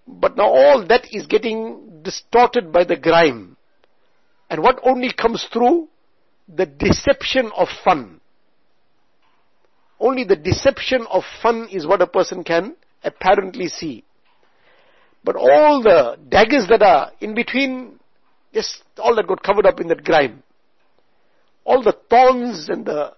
but 0.07 0.37
now 0.37 0.49
all 0.49 0.87
that 0.89 1.07
is 1.11 1.27
getting 1.27 2.03
distorted 2.03 2.71
by 2.71 2.85
the 2.85 2.97
grime. 2.97 3.56
And 4.51 4.63
what 4.63 4.79
only 4.83 5.13
comes 5.13 5.47
through? 5.53 5.89
The 6.55 6.67
deception 6.67 7.51
of 7.57 7.69
fun. 7.85 8.21
Only 9.99 10.25
the 10.25 10.37
deception 10.37 11.07
of 11.11 11.25
fun 11.43 11.69
is 11.73 11.87
what 11.87 12.03
a 12.03 12.07
person 12.07 12.45
can 12.45 12.77
apparently 13.03 13.69
see. 13.69 14.05
But 15.25 15.37
all 15.37 15.83
the 15.83 16.19
daggers 16.29 16.69
that 16.69 16.83
are 16.83 17.11
in 17.21 17.35
between, 17.35 17.99
just 18.53 18.83
all 18.99 19.17
that 19.17 19.27
got 19.27 19.43
covered 19.43 19.67
up 19.67 19.81
in 19.81 19.89
that 19.89 20.05
grime. 20.05 20.43
All 21.65 21.83
the 21.83 21.97
thorns 22.09 22.69
and 22.69 22.87
the 22.87 23.15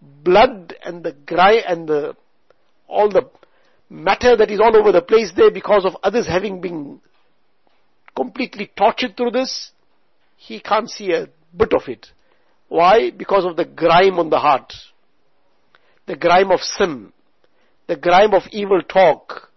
blood 0.00 0.74
and 0.84 1.02
the 1.02 1.12
gry 1.12 1.54
and 1.66 1.88
the 1.88 2.14
all 2.88 3.08
the 3.08 3.30
matter 3.88 4.36
that 4.36 4.50
is 4.50 4.60
all 4.60 4.76
over 4.76 4.92
the 4.92 5.00
place 5.00 5.32
there 5.34 5.50
because 5.50 5.84
of 5.84 5.96
others 6.02 6.26
having 6.26 6.60
been 6.60 7.00
completely 8.14 8.70
tortured 8.76 9.16
through 9.16 9.30
this, 9.30 9.70
he 10.36 10.60
can't 10.60 10.88
see 10.88 11.12
a 11.12 11.28
bit 11.56 11.72
of 11.72 11.88
it. 11.88 12.08
Why? 12.68 13.10
Because 13.10 13.44
of 13.44 13.56
the 13.56 13.64
grime 13.64 14.18
on 14.18 14.30
the 14.30 14.38
heart. 14.38 14.72
The 16.06 16.16
grime 16.16 16.50
of 16.50 16.60
sin. 16.60 17.12
The 17.88 17.96
grime 17.96 18.34
of 18.34 18.42
evil 18.50 18.82
talk. 18.82 19.50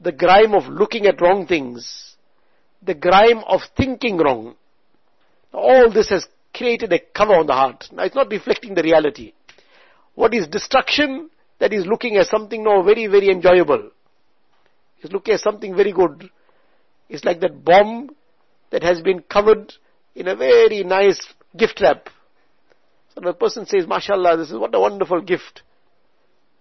The 0.00 0.12
grime 0.12 0.54
of 0.54 0.68
looking 0.68 1.06
at 1.06 1.20
wrong 1.20 1.46
things. 1.46 2.16
The 2.82 2.94
grime 2.94 3.42
of 3.46 3.60
thinking 3.76 4.18
wrong. 4.18 4.54
All 5.52 5.90
this 5.92 6.10
has 6.10 6.26
created 6.54 6.92
a 6.92 7.00
cover 7.14 7.34
on 7.34 7.46
the 7.46 7.52
heart. 7.52 7.84
Now 7.92 8.04
it's 8.04 8.14
not 8.14 8.30
reflecting 8.30 8.74
the 8.74 8.82
reality. 8.82 9.32
What 10.14 10.34
is 10.34 10.46
destruction? 10.46 11.30
That 11.58 11.72
is 11.72 11.86
looking 11.86 12.16
at 12.16 12.26
something 12.26 12.62
now 12.62 12.82
very, 12.82 13.06
very 13.06 13.30
enjoyable. 13.30 13.90
Is 15.02 15.12
looking 15.12 15.34
at 15.34 15.40
something 15.40 15.74
very 15.74 15.92
good. 15.92 16.30
It's 17.08 17.24
like 17.24 17.40
that 17.40 17.64
bomb 17.64 18.10
that 18.70 18.82
has 18.82 19.00
been 19.00 19.20
covered 19.20 19.72
in 20.16 20.26
a 20.28 20.34
very 20.34 20.82
nice 20.82 21.20
gift 21.56 21.80
wrap. 21.80 22.08
So 23.14 23.20
the 23.20 23.34
person 23.34 23.66
says, 23.66 23.86
mashallah, 23.86 24.38
this 24.38 24.50
is 24.50 24.58
what 24.58 24.74
a 24.74 24.80
wonderful 24.80 25.20
gift. 25.20 25.62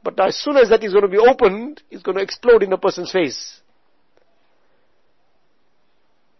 But 0.03 0.19
as 0.19 0.38
soon 0.38 0.57
as 0.57 0.69
that 0.69 0.83
is 0.83 0.91
going 0.91 1.03
to 1.03 1.09
be 1.09 1.17
opened, 1.17 1.81
it's 1.89 2.03
going 2.03 2.17
to 2.17 2.24
explode 2.24 2.62
in 2.62 2.74
a 2.74 2.77
person's 2.77 3.12
face. 3.12 3.62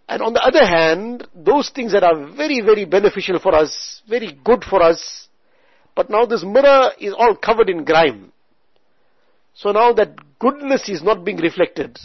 And 0.07 0.22
on 0.22 0.34
the 0.34 0.41
other 0.43 0.63
hand, 0.63 1.27
those 1.34 1.72
things 1.72 1.93
that 1.93 2.03
are 2.03 2.27
very, 2.27 2.62
very 2.62 2.86
beneficial 2.86 3.39
for 3.39 3.55
us, 3.55 4.03
very 4.07 4.38
good 4.43 4.63
for 4.63 4.84
us, 4.84 5.27
but 5.95 6.10
now 6.10 6.25
this 6.25 6.43
mirror 6.43 6.91
is 7.00 7.13
all 7.17 7.36
covered 7.36 7.69
in 7.69 7.86
grime. 7.86 8.31
So 9.55 9.72
now 9.72 9.93
that 9.93 10.15
goodness 10.38 10.89
is 10.89 11.01
not 11.01 11.24
being 11.24 11.38
reflected. 11.38 11.98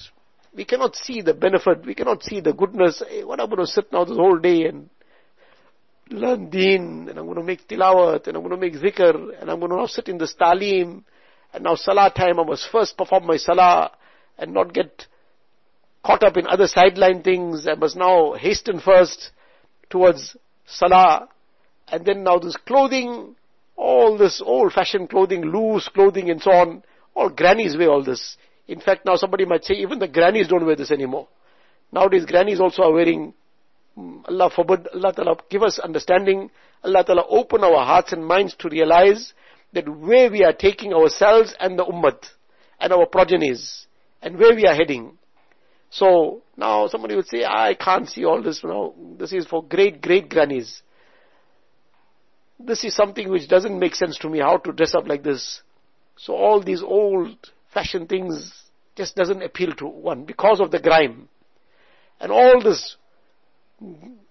We 0.54 0.64
cannot 0.64 0.96
see 0.96 1.20
the 1.20 1.34
benefit, 1.34 1.84
we 1.84 1.94
cannot 1.94 2.22
see 2.22 2.40
the 2.40 2.52
goodness. 2.52 3.02
Hey, 3.06 3.22
what 3.24 3.40
I'm 3.40 3.50
going 3.50 3.58
to 3.58 3.66
sit 3.66 3.92
now 3.92 4.04
this 4.04 4.16
whole 4.16 4.38
day 4.38 4.64
and 4.64 4.88
learn 6.10 6.50
deen, 6.50 7.08
and 7.08 7.18
I'm 7.18 7.26
going 7.26 7.36
to 7.36 7.42
make 7.42 7.66
tilawat, 7.68 8.26
and 8.26 8.36
I'm 8.36 8.42
going 8.42 8.50
to 8.50 8.56
make 8.56 8.74
zikr, 8.74 9.40
and 9.40 9.50
I'm 9.50 9.58
going 9.60 9.70
to 9.70 9.76
now 9.76 9.86
sit 9.86 10.08
in 10.08 10.18
this 10.18 10.34
talim, 10.34 11.04
and 11.52 11.64
now 11.64 11.74
salah 11.74 12.12
time, 12.14 12.38
I 12.38 12.44
must 12.44 12.68
first 12.70 12.96
perform 12.96 13.26
my 13.26 13.36
salah, 13.36 13.92
and 14.38 14.52
not 14.54 14.72
get 14.72 15.06
caught 16.04 16.22
up 16.22 16.36
in 16.36 16.46
other 16.46 16.66
sideline 16.66 17.22
things. 17.22 17.66
I 17.68 17.74
must 17.74 17.96
now 17.96 18.32
hasten 18.32 18.80
first 18.80 19.30
towards 19.88 20.36
salah, 20.66 21.28
and 21.88 22.04
then 22.04 22.24
now 22.24 22.38
this 22.38 22.56
clothing, 22.56 23.36
all 23.76 24.16
this 24.16 24.42
old 24.44 24.72
fashioned 24.72 25.10
clothing, 25.10 25.42
loose 25.42 25.88
clothing 25.88 26.30
and 26.30 26.40
so 26.40 26.50
on, 26.50 26.82
all 27.14 27.28
grannies 27.28 27.76
wear 27.76 27.90
all 27.90 28.04
this. 28.04 28.36
In 28.68 28.80
fact, 28.80 29.04
now 29.04 29.16
somebody 29.16 29.44
might 29.44 29.64
say 29.64 29.74
even 29.74 29.98
the 29.98 30.08
grannies 30.08 30.48
don't 30.48 30.64
wear 30.64 30.76
this 30.76 30.92
anymore. 30.92 31.28
Nowadays 31.92 32.24
grannies 32.24 32.60
also 32.60 32.82
are 32.82 32.92
wearing, 32.92 33.34
Allah 34.26 34.50
forbid, 34.54 34.88
Allah 34.94 35.12
Ta'ala 35.12 35.36
give 35.48 35.62
us 35.62 35.78
understanding, 35.78 36.50
Allah 36.82 37.04
Ta'ala 37.04 37.24
open 37.28 37.64
our 37.64 37.84
hearts 37.84 38.12
and 38.12 38.24
minds 38.24 38.54
to 38.60 38.68
realize 38.68 39.32
that 39.72 39.88
where 39.88 40.30
we 40.30 40.44
are 40.44 40.52
taking 40.52 40.92
ourselves 40.92 41.54
and 41.60 41.78
the 41.78 41.84
ummah 41.84 42.18
and 42.80 42.92
our 42.92 43.06
progenies 43.06 43.86
and 44.22 44.38
where 44.38 44.54
we 44.54 44.66
are 44.66 44.74
heading. 44.74 45.16
So 45.90 46.42
now 46.56 46.86
somebody 46.86 47.16
would 47.16 47.26
say, 47.26 47.44
I 47.44 47.74
can't 47.74 48.08
see 48.08 48.24
all 48.24 48.42
this 48.42 48.62
now. 48.62 48.94
This 49.18 49.32
is 49.32 49.46
for 49.46 49.64
great 49.64 50.00
great 50.00 50.28
grannies. 50.28 50.82
This 52.58 52.84
is 52.84 52.94
something 52.94 53.28
which 53.28 53.48
doesn't 53.48 53.78
make 53.78 53.94
sense 53.94 54.18
to 54.18 54.28
me 54.28 54.40
how 54.40 54.58
to 54.58 54.72
dress 54.72 54.94
up 54.94 55.08
like 55.08 55.22
this. 55.22 55.62
So 56.16 56.34
all 56.34 56.62
these 56.62 56.82
old 56.82 57.36
fashioned 57.72 58.08
things 58.08 58.52
just 58.96 59.16
doesn't 59.16 59.42
appeal 59.42 59.72
to 59.76 59.86
one 59.86 60.24
because 60.24 60.60
of 60.60 60.70
the 60.70 60.78
grime. 60.78 61.28
And 62.20 62.30
all 62.30 62.62
this 62.62 62.96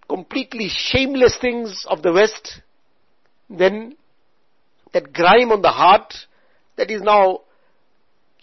completely 0.08 0.68
shameless 0.70 1.38
things 1.40 1.86
of 1.88 2.02
the 2.02 2.12
West, 2.12 2.62
then 3.50 3.96
that 4.94 5.14
grime 5.14 5.52
on 5.52 5.62
the 5.62 5.72
heart 5.72 6.14
that 6.78 6.90
is 6.90 7.02
now 7.02 7.42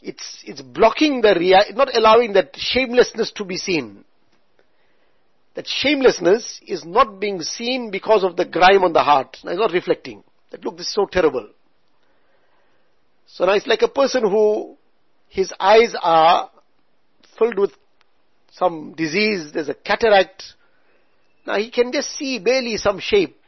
it's 0.03 0.45
it's 0.47 0.63
blocking 0.63 1.21
the 1.21 1.35
rea- 1.35 1.73
not 1.75 1.95
allowing 1.97 2.35
that 2.35 2.51
shamelessness 2.55 3.33
to 3.33 3.45
be 3.45 3.57
seen. 3.57 4.05
That 5.55 5.67
shamelessness 5.67 6.61
is 6.67 6.85
not 6.85 7.19
being 7.19 7.41
seen 7.41 7.91
because 7.91 8.23
of 8.23 8.37
the 8.37 8.45
grime 8.45 8.85
on 8.85 8.93
the 8.93 9.03
heart. 9.03 9.39
Now 9.43 9.53
it's 9.53 9.61
not 9.61 9.73
reflecting. 9.73 10.23
That 10.51 10.65
look 10.65 10.77
this 10.77 10.87
is 10.87 10.95
so 10.95 11.07
terrible. 11.07 11.49
So 13.27 13.47
now 13.47 13.55
it's 13.55 13.67
like 13.67 13.83
a 13.83 13.89
person 13.89 14.23
who 14.23 14.77
his 15.29 15.53
eyes 15.59 15.95
are 16.01 16.51
filled 17.39 17.59
with 17.59 17.73
some 18.53 18.95
disease. 18.97 19.53
There's 19.53 19.69
a 19.69 19.75
cataract 19.75 20.45
now 21.47 21.57
he 21.57 21.71
can 21.71 21.93
just 21.93 22.11
see 22.17 22.39
barely 22.39 22.77
some 22.77 22.99
shape 22.99 23.39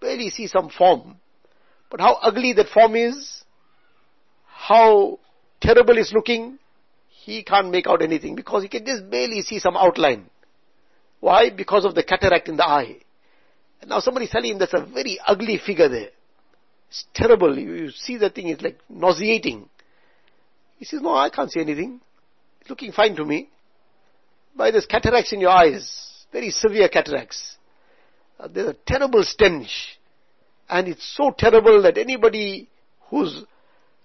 barely 0.00 0.30
see 0.30 0.46
some 0.46 0.68
form 0.68 1.16
but 1.90 2.00
how 2.00 2.14
ugly 2.14 2.52
that 2.54 2.68
form 2.68 2.96
is, 2.96 3.44
how 4.46 5.18
terrible 5.60 5.96
it's 5.96 6.12
looking, 6.12 6.58
he 7.08 7.42
can't 7.42 7.70
make 7.70 7.86
out 7.86 8.02
anything 8.02 8.34
because 8.34 8.62
he 8.62 8.68
can 8.68 8.84
just 8.84 9.08
barely 9.10 9.42
see 9.42 9.58
some 9.58 9.76
outline. 9.76 10.28
Why? 11.20 11.50
Because 11.50 11.84
of 11.84 11.94
the 11.94 12.02
cataract 12.02 12.48
in 12.48 12.56
the 12.56 12.66
eye. 12.66 12.98
And 13.80 13.90
now 13.90 14.00
somebody's 14.00 14.30
telling 14.30 14.52
him 14.52 14.58
that's 14.58 14.74
a 14.74 14.84
very 14.84 15.18
ugly 15.26 15.58
figure 15.64 15.88
there. 15.88 16.08
It's 16.88 17.04
terrible. 17.14 17.58
You, 17.58 17.74
you 17.74 17.90
see 17.90 18.16
the 18.16 18.30
thing, 18.30 18.48
it's 18.48 18.62
like 18.62 18.78
nauseating. 18.88 19.68
He 20.78 20.84
says, 20.84 21.00
no, 21.00 21.14
I 21.14 21.30
can't 21.30 21.50
see 21.50 21.60
anything. 21.60 22.00
It's 22.60 22.70
looking 22.70 22.92
fine 22.92 23.16
to 23.16 23.24
me. 23.24 23.48
By 24.54 24.70
there's 24.70 24.86
cataracts 24.86 25.32
in 25.32 25.40
your 25.40 25.50
eyes, 25.50 26.17
very 26.32 26.50
severe 26.50 26.88
cataracts. 26.88 27.56
Uh, 28.38 28.48
there's 28.48 28.68
a 28.68 28.76
terrible 28.86 29.22
stench. 29.22 29.98
And 30.68 30.88
it's 30.88 31.16
so 31.16 31.34
terrible 31.36 31.82
that 31.82 31.96
anybody 31.96 32.68
whose 33.08 33.44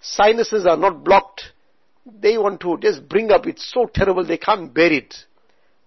sinuses 0.02 0.66
are 0.66 0.78
not 0.78 1.04
blocked, 1.04 1.44
they 2.06 2.38
want 2.38 2.62
to 2.62 2.78
just 2.82 3.08
bring 3.08 3.32
up, 3.32 3.48
it's 3.48 3.72
so 3.72 3.86
terrible 3.94 4.26
they 4.26 4.38
can't 4.38 4.74
bear 4.74 4.92
it. 4.92 5.14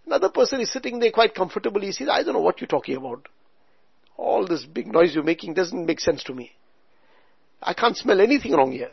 Another 0.07 0.28
person 0.28 0.61
is 0.61 0.73
sitting 0.73 0.99
there 0.99 1.11
quite 1.11 1.35
comfortably, 1.35 1.87
he 1.87 1.93
says, 1.93 2.09
I 2.11 2.23
don't 2.23 2.35
know 2.35 2.40
what 2.40 2.61
you're 2.61 2.69
talking 2.69 2.97
about. 2.97 3.26
All 4.16 4.47
this 4.47 4.64
big 4.64 4.87
noise 4.87 5.14
you're 5.14 5.25
making 5.25 5.55
doesn't 5.55 5.85
make 5.85 6.00
sense 6.00 6.23
to 6.25 6.35
me. 6.35 6.52
I 7.61 7.75
can't 7.75 7.97
smell 7.97 8.21
anything 8.21 8.52
wrong 8.52 8.73
here. 8.73 8.90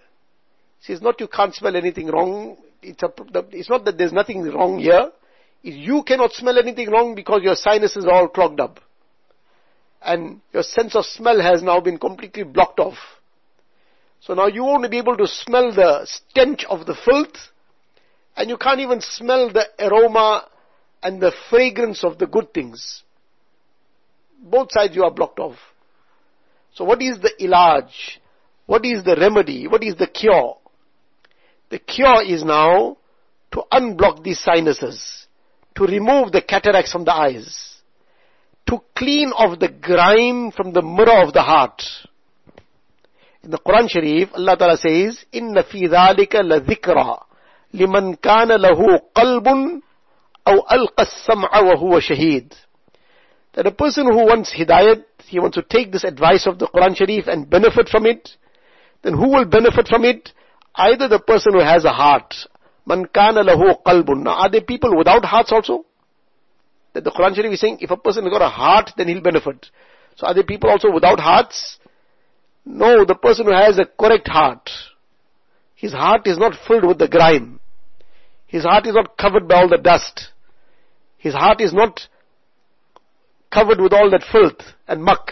He 0.79 0.93
says, 0.93 1.01
not 1.01 1.19
you 1.19 1.27
can't 1.27 1.53
smell 1.53 1.75
anything 1.75 2.07
wrong. 2.07 2.57
It's, 2.81 3.03
a, 3.03 3.11
it's 3.51 3.69
not 3.69 3.85
that 3.85 3.97
there's 3.97 4.11
nothing 4.11 4.43
wrong 4.43 4.79
here. 4.79 5.11
You 5.63 6.03
cannot 6.03 6.33
smell 6.33 6.59
anything 6.59 6.89
wrong 6.89 7.15
because 7.15 7.41
your 7.41 7.55
sinuses 7.55 8.05
are 8.05 8.13
all 8.13 8.27
clogged 8.27 8.59
up 8.59 8.79
and 10.03 10.41
your 10.51 10.63
sense 10.63 10.95
of 10.95 11.05
smell 11.05 11.41
has 11.41 11.63
now 11.63 11.79
been 11.79 11.97
completely 11.97 12.43
blocked 12.43 12.79
off. 12.79 12.97
So 14.19 14.33
now 14.33 14.47
you 14.47 14.63
won't 14.63 14.89
be 14.89 14.97
able 14.97 15.17
to 15.17 15.27
smell 15.27 15.73
the 15.73 16.05
stench 16.05 16.65
of 16.69 16.85
the 16.85 16.95
filth, 17.05 17.35
and 18.35 18.49
you 18.49 18.57
can't 18.57 18.79
even 18.79 19.01
smell 19.01 19.51
the 19.51 19.65
aroma 19.79 20.47
and 21.01 21.21
the 21.21 21.33
fragrance 21.49 22.03
of 22.03 22.17
the 22.17 22.27
good 22.27 22.53
things. 22.53 23.03
Both 24.41 24.69
sides 24.71 24.95
you 24.95 25.03
are 25.03 25.11
blocked 25.11 25.39
off. 25.39 25.57
So 26.73 26.83
what 26.83 27.01
is 27.01 27.19
the 27.19 27.31
ilaj? 27.39 27.89
What 28.65 28.85
is 28.85 29.03
the 29.03 29.15
remedy? 29.15 29.67
What 29.67 29.83
is 29.83 29.95
the 29.95 30.07
cure? 30.07 30.57
The 31.69 31.79
cure 31.79 32.23
is 32.23 32.43
now 32.43 32.97
to 33.51 33.63
unblock 33.71 34.23
these 34.23 34.39
sinuses, 34.39 35.22
to 35.76 35.84
remove 35.84 36.32
the 36.32 36.42
cataracts 36.42 36.92
from 36.92 37.04
the 37.04 37.14
eyes 37.14 37.78
to 38.68 38.80
clean 38.94 39.30
off 39.30 39.58
the 39.58 39.68
grime 39.68 40.50
from 40.52 40.72
the 40.72 40.82
mirror 40.82 41.22
of 41.22 41.32
the 41.32 41.42
heart. 41.42 41.82
In 43.42 43.50
the 43.50 43.58
Quran 43.58 43.88
Sharif, 43.88 44.28
Allah 44.34 44.56
Ta'ala 44.58 44.76
says, 44.76 45.24
إِنَّ 45.32 45.56
فِي 45.56 45.88
ذَلِكَ 45.88 46.34
لَذِكْرًا 46.34 47.22
لِمَنْ 47.74 48.16
كَانَ 48.20 48.48
لَهُ 48.48 49.00
قَلْبٌ 49.14 49.80
أَوْ 50.48 50.66
أَلْقَى 50.70 51.02
السَّمْعَ 51.02 51.50
وَهُوَ 51.52 52.00
شَهِيد 52.00 52.52
That 53.54 53.66
a 53.66 53.70
person 53.70 54.06
who 54.06 54.26
wants 54.26 54.52
hidayat, 54.52 55.04
he 55.24 55.40
wants 55.40 55.56
to 55.56 55.62
take 55.62 55.90
this 55.92 56.04
advice 56.04 56.46
of 56.46 56.58
the 56.58 56.66
Quran 56.66 56.94
Sharif 56.94 57.26
and 57.26 57.48
benefit 57.48 57.88
from 57.88 58.04
it, 58.04 58.30
then 59.02 59.14
who 59.14 59.30
will 59.30 59.46
benefit 59.46 59.88
from 59.88 60.04
it? 60.04 60.32
Either 60.74 61.08
the 61.08 61.20
person 61.20 61.54
who 61.54 61.60
has 61.60 61.84
a 61.84 61.92
heart. 61.92 62.34
Man 62.85 63.05
kana 63.05 63.43
lahu 63.43 63.81
qalbun. 63.83 64.23
Now, 64.23 64.33
are 64.33 64.49
there 64.49 64.61
people 64.61 64.97
without 64.97 65.25
hearts 65.25 65.51
also? 65.51 65.85
that 66.93 67.03
the 67.03 67.11
Quran 67.11 67.35
Sharif 67.35 67.53
is 67.53 67.59
saying 67.59 67.79
if 67.81 67.91
a 67.91 67.97
person 67.97 68.23
has 68.23 68.31
got 68.31 68.41
a 68.41 68.49
heart, 68.49 68.91
then 68.97 69.07
he'll 69.07 69.21
benefit. 69.21 69.67
So 70.15 70.27
are 70.27 70.33
there 70.33 70.43
people 70.43 70.69
also 70.69 70.91
without 70.91 71.19
hearts? 71.19 71.79
No, 72.65 73.03
the 73.03 73.15
person 73.15 73.47
who 73.47 73.53
has 73.53 73.79
a 73.79 73.85
correct 73.85 74.27
heart, 74.27 74.69
his 75.75 75.91
heart 75.91 76.27
is 76.27 76.37
not 76.37 76.53
filled 76.67 76.85
with 76.85 76.99
the 76.99 77.07
grime. 77.07 77.59
His 78.47 78.63
heart 78.63 78.85
is 78.85 78.93
not 78.93 79.17
covered 79.17 79.47
by 79.47 79.55
all 79.55 79.69
the 79.69 79.77
dust. 79.77 80.29
His 81.17 81.33
heart 81.33 81.61
is 81.61 81.73
not 81.73 81.99
covered 83.51 83.81
with 83.81 83.91
all 83.91 84.09
that 84.11 84.23
filth 84.31 84.61
and 84.87 85.03
muck. 85.03 85.31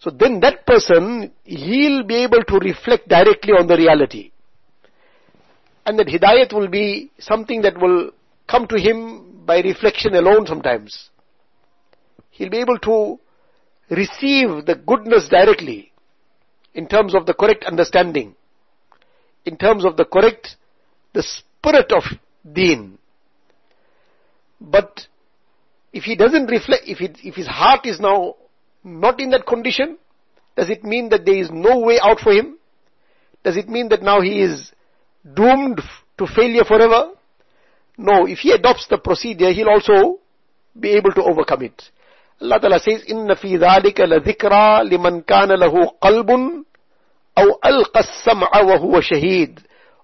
So 0.00 0.10
then 0.10 0.40
that 0.40 0.66
person, 0.66 1.32
he'll 1.44 2.04
be 2.04 2.22
able 2.22 2.44
to 2.44 2.58
reflect 2.58 3.08
directly 3.08 3.52
on 3.52 3.66
the 3.66 3.76
reality. 3.76 4.30
And 5.88 5.98
that 5.98 6.08
hidayat 6.08 6.52
will 6.52 6.68
be 6.68 7.10
something 7.18 7.62
that 7.62 7.80
will 7.80 8.10
come 8.46 8.66
to 8.66 8.78
him 8.78 9.46
by 9.46 9.62
reflection 9.62 10.14
alone 10.14 10.46
sometimes. 10.46 11.08
He'll 12.28 12.50
be 12.50 12.58
able 12.58 12.78
to 12.80 13.18
receive 13.88 14.66
the 14.66 14.74
goodness 14.86 15.30
directly 15.30 15.90
in 16.74 16.88
terms 16.88 17.14
of 17.14 17.24
the 17.24 17.32
correct 17.32 17.64
understanding, 17.64 18.36
in 19.46 19.56
terms 19.56 19.86
of 19.86 19.96
the 19.96 20.04
correct, 20.04 20.56
the 21.14 21.22
spirit 21.22 21.90
of 21.90 22.02
deen. 22.52 22.98
But 24.60 25.06
if 25.94 26.04
he 26.04 26.16
doesn't 26.16 26.50
reflect, 26.50 26.82
if, 26.86 26.98
if 27.00 27.34
his 27.34 27.46
heart 27.46 27.86
is 27.86 27.98
now 27.98 28.34
not 28.84 29.20
in 29.22 29.30
that 29.30 29.46
condition, 29.46 29.96
does 30.54 30.68
it 30.68 30.84
mean 30.84 31.08
that 31.08 31.24
there 31.24 31.38
is 31.38 31.48
no 31.50 31.78
way 31.78 31.98
out 31.98 32.20
for 32.20 32.34
him? 32.34 32.58
Does 33.42 33.56
it 33.56 33.70
mean 33.70 33.88
that 33.88 34.02
now 34.02 34.20
he 34.20 34.42
is 34.42 34.70
doomed 35.33 35.81
to 36.17 36.27
failure 36.27 36.63
forever? 36.63 37.11
No, 37.97 38.25
if 38.25 38.39
he 38.39 38.51
adopts 38.51 38.87
the 38.87 38.97
procedure, 38.97 39.51
he'll 39.51 39.69
also 39.69 40.19
be 40.77 40.91
able 40.91 41.11
to 41.13 41.23
overcome 41.23 41.63
it. 41.63 41.81
Allah 42.41 42.59
Ta'ala 42.59 42.79
says, 42.79 43.03
إِنَّ 43.09 43.29
فِي 43.35 43.57
ذَلِكَ 43.57 43.99
لَذِكْرَى 43.99 44.89
لِمَنْ 44.89 45.23
كَانَ 45.25 45.49
لَهُ 45.49 45.99
قَلْبٌ 46.01 46.29
أَوْ 47.37 47.59
أَلْقَى 47.65 47.99
السَّمْعَ 47.99 48.51
وَهُوَ 48.51 49.01
شَهِيد 49.01 49.59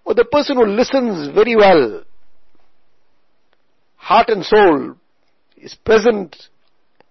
Or 0.05 0.13
the 0.13 0.25
person 0.25 0.57
who 0.57 0.65
listens 0.65 1.33
very 1.33 1.55
well, 1.55 2.03
heart 3.97 4.29
and 4.29 4.45
soul, 4.45 4.95
is 5.57 5.75
present 5.75 6.35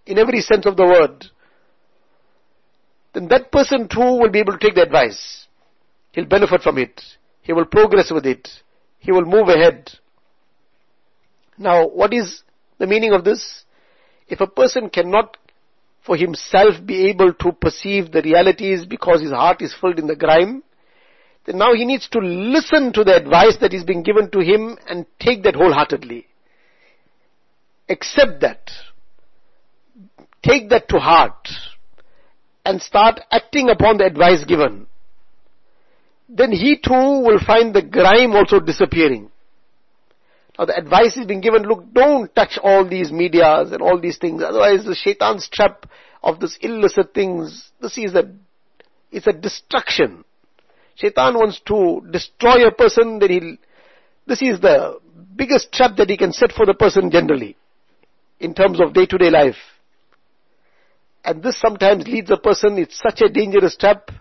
in 0.06 0.18
every 0.18 0.40
sense 0.40 0.64
of 0.66 0.76
the 0.76 0.84
word, 0.84 1.26
then 3.12 3.28
that 3.28 3.52
person 3.52 3.88
too 3.88 4.00
will 4.00 4.30
be 4.30 4.40
able 4.40 4.52
to 4.52 4.58
take 4.58 4.74
the 4.74 4.82
advice. 4.82 5.46
He'll 6.12 6.24
benefit 6.24 6.62
from 6.62 6.78
it. 6.78 7.00
He 7.43 7.53
will 7.53 7.65
progress 7.65 8.09
with 8.11 8.25
it. 8.25 8.49
He 8.99 9.11
will 9.11 9.25
move 9.25 9.49
ahead. 9.49 9.91
Now, 11.57 11.87
what 11.87 12.13
is 12.13 12.41
the 12.79 12.87
meaning 12.87 13.13
of 13.13 13.23
this? 13.23 13.63
If 14.27 14.41
a 14.41 14.47
person 14.47 14.89
cannot 14.89 15.37
for 16.05 16.17
himself 16.17 16.75
be 16.85 17.09
able 17.09 17.33
to 17.33 17.51
perceive 17.51 18.11
the 18.11 18.21
realities 18.21 18.85
because 18.85 19.21
his 19.21 19.31
heart 19.31 19.61
is 19.61 19.75
filled 19.79 19.99
in 19.99 20.07
the 20.07 20.15
grime, 20.15 20.63
then 21.45 21.57
now 21.57 21.73
he 21.73 21.85
needs 21.85 22.07
to 22.09 22.19
listen 22.19 22.93
to 22.93 23.03
the 23.03 23.15
advice 23.15 23.57
that 23.59 23.73
is 23.73 23.83
being 23.83 24.03
given 24.03 24.29
to 24.31 24.39
him 24.39 24.77
and 24.87 25.05
take 25.19 25.43
that 25.43 25.55
wholeheartedly. 25.55 26.25
Accept 27.89 28.39
that. 28.41 28.71
Take 30.41 30.69
that 30.69 30.87
to 30.89 30.99
heart 30.99 31.49
and 32.65 32.81
start 32.81 33.19
acting 33.31 33.69
upon 33.69 33.97
the 33.97 34.05
advice 34.05 34.45
given. 34.45 34.87
Then 36.29 36.51
he 36.51 36.77
too 36.77 36.91
will 36.91 37.39
find 37.45 37.73
the 37.73 37.81
grime 37.81 38.31
also 38.31 38.59
disappearing. 38.59 39.29
Now 40.57 40.65
the 40.65 40.77
advice 40.77 41.17
is 41.17 41.25
being 41.25 41.41
given, 41.41 41.63
look, 41.63 41.91
don't 41.93 42.33
touch 42.35 42.59
all 42.61 42.87
these 42.87 43.11
medias 43.11 43.71
and 43.71 43.81
all 43.81 43.99
these 43.99 44.17
things, 44.17 44.43
otherwise 44.43 44.85
the 44.85 44.95
shaitan's 44.95 45.49
trap 45.49 45.87
of 46.21 46.39
this 46.39 46.57
illicit 46.61 47.13
things, 47.13 47.71
this 47.81 47.97
is 47.97 48.13
a, 48.13 48.31
it's 49.11 49.27
a 49.27 49.33
destruction. 49.33 50.23
Shaitan 50.95 51.33
wants 51.33 51.59
to 51.67 52.07
destroy 52.11 52.67
a 52.67 52.71
person, 52.71 53.19
then 53.19 53.29
he'll, 53.29 53.57
this 54.27 54.41
is 54.41 54.61
the 54.61 54.99
biggest 55.35 55.71
trap 55.71 55.97
that 55.97 56.09
he 56.09 56.17
can 56.17 56.31
set 56.31 56.51
for 56.51 56.65
the 56.65 56.75
person 56.75 57.09
generally, 57.09 57.57
in 58.39 58.53
terms 58.53 58.79
of 58.79 58.93
day 58.93 59.07
to 59.07 59.17
day 59.17 59.31
life. 59.31 59.57
And 61.25 61.41
this 61.41 61.59
sometimes 61.59 62.07
leads 62.07 62.29
a 62.29 62.37
person, 62.37 62.77
it's 62.77 62.99
such 62.99 63.21
a 63.21 63.29
dangerous 63.29 63.75
trap, 63.75 64.11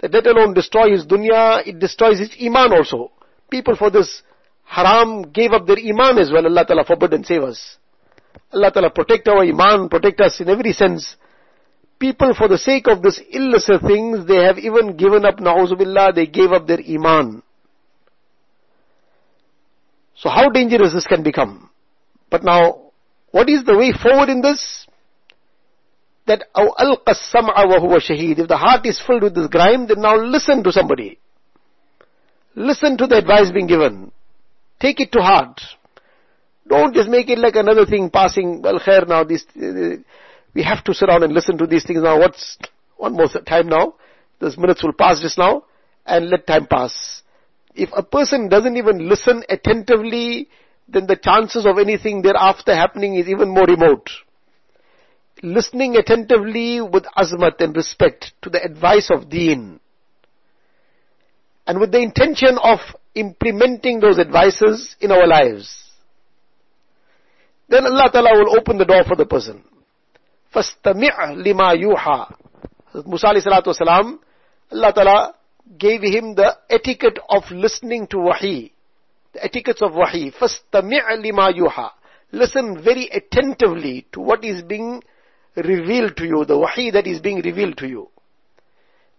that 0.00 0.12
let 0.12 0.26
alone 0.26 0.54
destroy 0.54 0.92
his 0.92 1.04
dunya, 1.04 1.66
it 1.66 1.78
destroys 1.78 2.18
his 2.18 2.30
iman 2.42 2.72
also. 2.72 3.10
People 3.50 3.76
for 3.76 3.90
this 3.90 4.22
haram 4.64 5.22
gave 5.30 5.52
up 5.52 5.66
their 5.66 5.78
iman 5.78 6.18
as 6.18 6.30
well. 6.30 6.46
Allah 6.46 6.64
Ta'ala 6.64 6.84
forbid 6.84 7.12
and 7.12 7.26
save 7.26 7.42
us. 7.42 7.76
Allah 8.52 8.70
Ta'ala 8.72 8.90
protect 8.90 9.28
our 9.28 9.44
iman, 9.44 9.88
protect 9.88 10.20
us 10.20 10.40
in 10.40 10.48
every 10.48 10.72
sense. 10.72 11.16
People 11.98 12.34
for 12.34 12.48
the 12.48 12.56
sake 12.56 12.86
of 12.88 13.02
this 13.02 13.20
illicit 13.30 13.82
things, 13.82 14.26
they 14.26 14.42
have 14.42 14.58
even 14.58 14.96
given 14.96 15.24
up, 15.24 15.36
na'uzubillah, 15.38 16.14
they 16.14 16.26
gave 16.26 16.50
up 16.52 16.66
their 16.66 16.80
iman. 16.80 17.42
So 20.16 20.30
how 20.30 20.48
dangerous 20.48 20.94
this 20.94 21.06
can 21.06 21.22
become? 21.22 21.68
But 22.30 22.44
now, 22.44 22.92
what 23.32 23.48
is 23.50 23.64
the 23.64 23.76
way 23.76 23.92
forward 23.92 24.28
in 24.28 24.40
this? 24.40 24.86
That 26.29 26.45
أَوْ 26.55 26.75
أَلْقَ 26.79 27.07
السَّمْعَ 27.07 27.55
وَهُوَ 27.55 27.99
شَهِيدٌ 27.99 28.39
If 28.39 28.47
the 28.47 28.57
heart 28.57 28.85
is 28.85 29.01
filled 29.05 29.23
with 29.23 29.35
this 29.35 29.47
grime, 29.47 29.87
then 29.87 30.01
now 30.01 30.15
listen 30.15 30.63
to 30.63 30.71
somebody. 30.71 31.19
Listen 32.55 32.97
to 32.97 33.05
the 33.05 33.17
advice 33.17 33.51
being 33.51 33.67
given. 33.67 34.11
Take 34.79 34.99
it 34.99 35.11
to 35.11 35.21
heart. 35.21 35.61
Don't 36.67 36.95
just 36.95 37.09
make 37.09 37.29
it 37.29 37.37
like 37.37 37.55
another 37.55 37.85
thing 37.85 38.09
passing, 38.09 38.61
well, 38.61 38.79
khair 38.79 39.07
now, 39.07 39.23
this, 39.23 39.45
uh, 39.55 40.01
we 40.55 40.63
have 40.63 40.83
to 40.85 40.93
sit 40.93 41.07
down 41.07 41.21
and 41.21 41.33
listen 41.33 41.57
to 41.59 41.67
these 41.67 41.85
things 41.85 42.01
now. 42.01 42.17
What's, 42.17 42.57
one 42.97 43.13
more 43.13 43.27
time 43.27 43.67
now? 43.67 43.95
Those 44.39 44.57
minutes 44.57 44.83
will 44.83 44.93
pass 44.93 45.21
just 45.21 45.37
now, 45.37 45.65
and 46.05 46.29
let 46.29 46.47
time 46.47 46.65
pass. 46.65 47.21
If 47.75 47.89
a 47.95 48.03
person 48.03 48.49
doesn't 48.49 48.77
even 48.77 49.07
listen 49.07 49.43
attentively, 49.49 50.49
then 50.87 51.07
the 51.07 51.17
chances 51.17 51.65
of 51.65 51.77
anything 51.77 52.21
thereafter 52.21 52.73
happening 52.73 53.15
is 53.15 53.27
even 53.27 53.49
more 53.49 53.65
remote. 53.65 54.09
Listening 55.43 55.95
attentively 55.95 56.81
with 56.81 57.03
azmat 57.17 57.59
and 57.59 57.75
respect 57.75 58.33
to 58.41 58.49
the 58.49 58.63
advice 58.63 59.09
of 59.11 59.29
deen, 59.29 59.79
and 61.67 61.79
with 61.79 61.91
the 61.91 61.99
intention 61.99 62.57
of 62.61 62.79
implementing 63.15 63.99
those 63.99 64.17
advices 64.17 64.95
in 65.01 65.11
our 65.11 65.27
lives. 65.27 65.83
Then 67.67 67.85
Allah 67.85 68.09
Ta'ala 68.11 68.31
will 68.37 68.57
open 68.57 68.77
the 68.77 68.85
door 68.85 69.03
for 69.03 69.15
the 69.15 69.25
person. 69.25 69.63
فَاسْتَمِعْ 70.53 71.43
لِمَا 71.43 71.75
يُوحَى 71.75 72.35
Musa 73.05 73.27
alayhi 73.27 73.45
salatu 73.45 73.75
wasalam, 73.75 74.19
Allah 74.71 74.93
Ta'ala 74.93 75.35
gave 75.77 76.01
him 76.01 76.35
the 76.35 76.55
etiquette 76.69 77.19
of 77.29 77.43
listening 77.51 78.07
to 78.07 78.19
wahi. 78.19 78.71
The 79.33 79.43
etiquettes 79.43 79.81
of 79.81 79.93
wahi. 79.93 80.31
فَاسْتَمِعْ 80.31 81.19
لِمَا 81.19 81.57
يُوحَى 81.57 81.89
Listen 82.31 82.81
very 82.81 83.09
attentively 83.09 84.07
to 84.13 84.19
what 84.19 84.43
is 84.45 84.61
being 84.61 85.03
revealed 85.56 86.16
to 86.16 86.24
you, 86.24 86.44
the 86.44 86.58
wahi 86.58 86.90
that 86.90 87.06
is 87.06 87.20
being 87.20 87.40
revealed 87.42 87.76
to 87.78 87.88
you. 87.88 88.08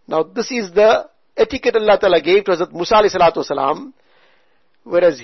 Now 0.08 0.24
this 0.24 0.52
is 0.52 0.72
the 0.72 1.10
etiquette 1.38 1.76
Allah 1.76 1.98
Ta'ala 2.00 2.22
gave 2.22 2.46
to 2.46 2.52
Hazrat 2.52 2.74
Musa 2.74 2.96
alayhi 2.96 3.36
wasalam, 3.36 3.94
whereas 4.84 5.22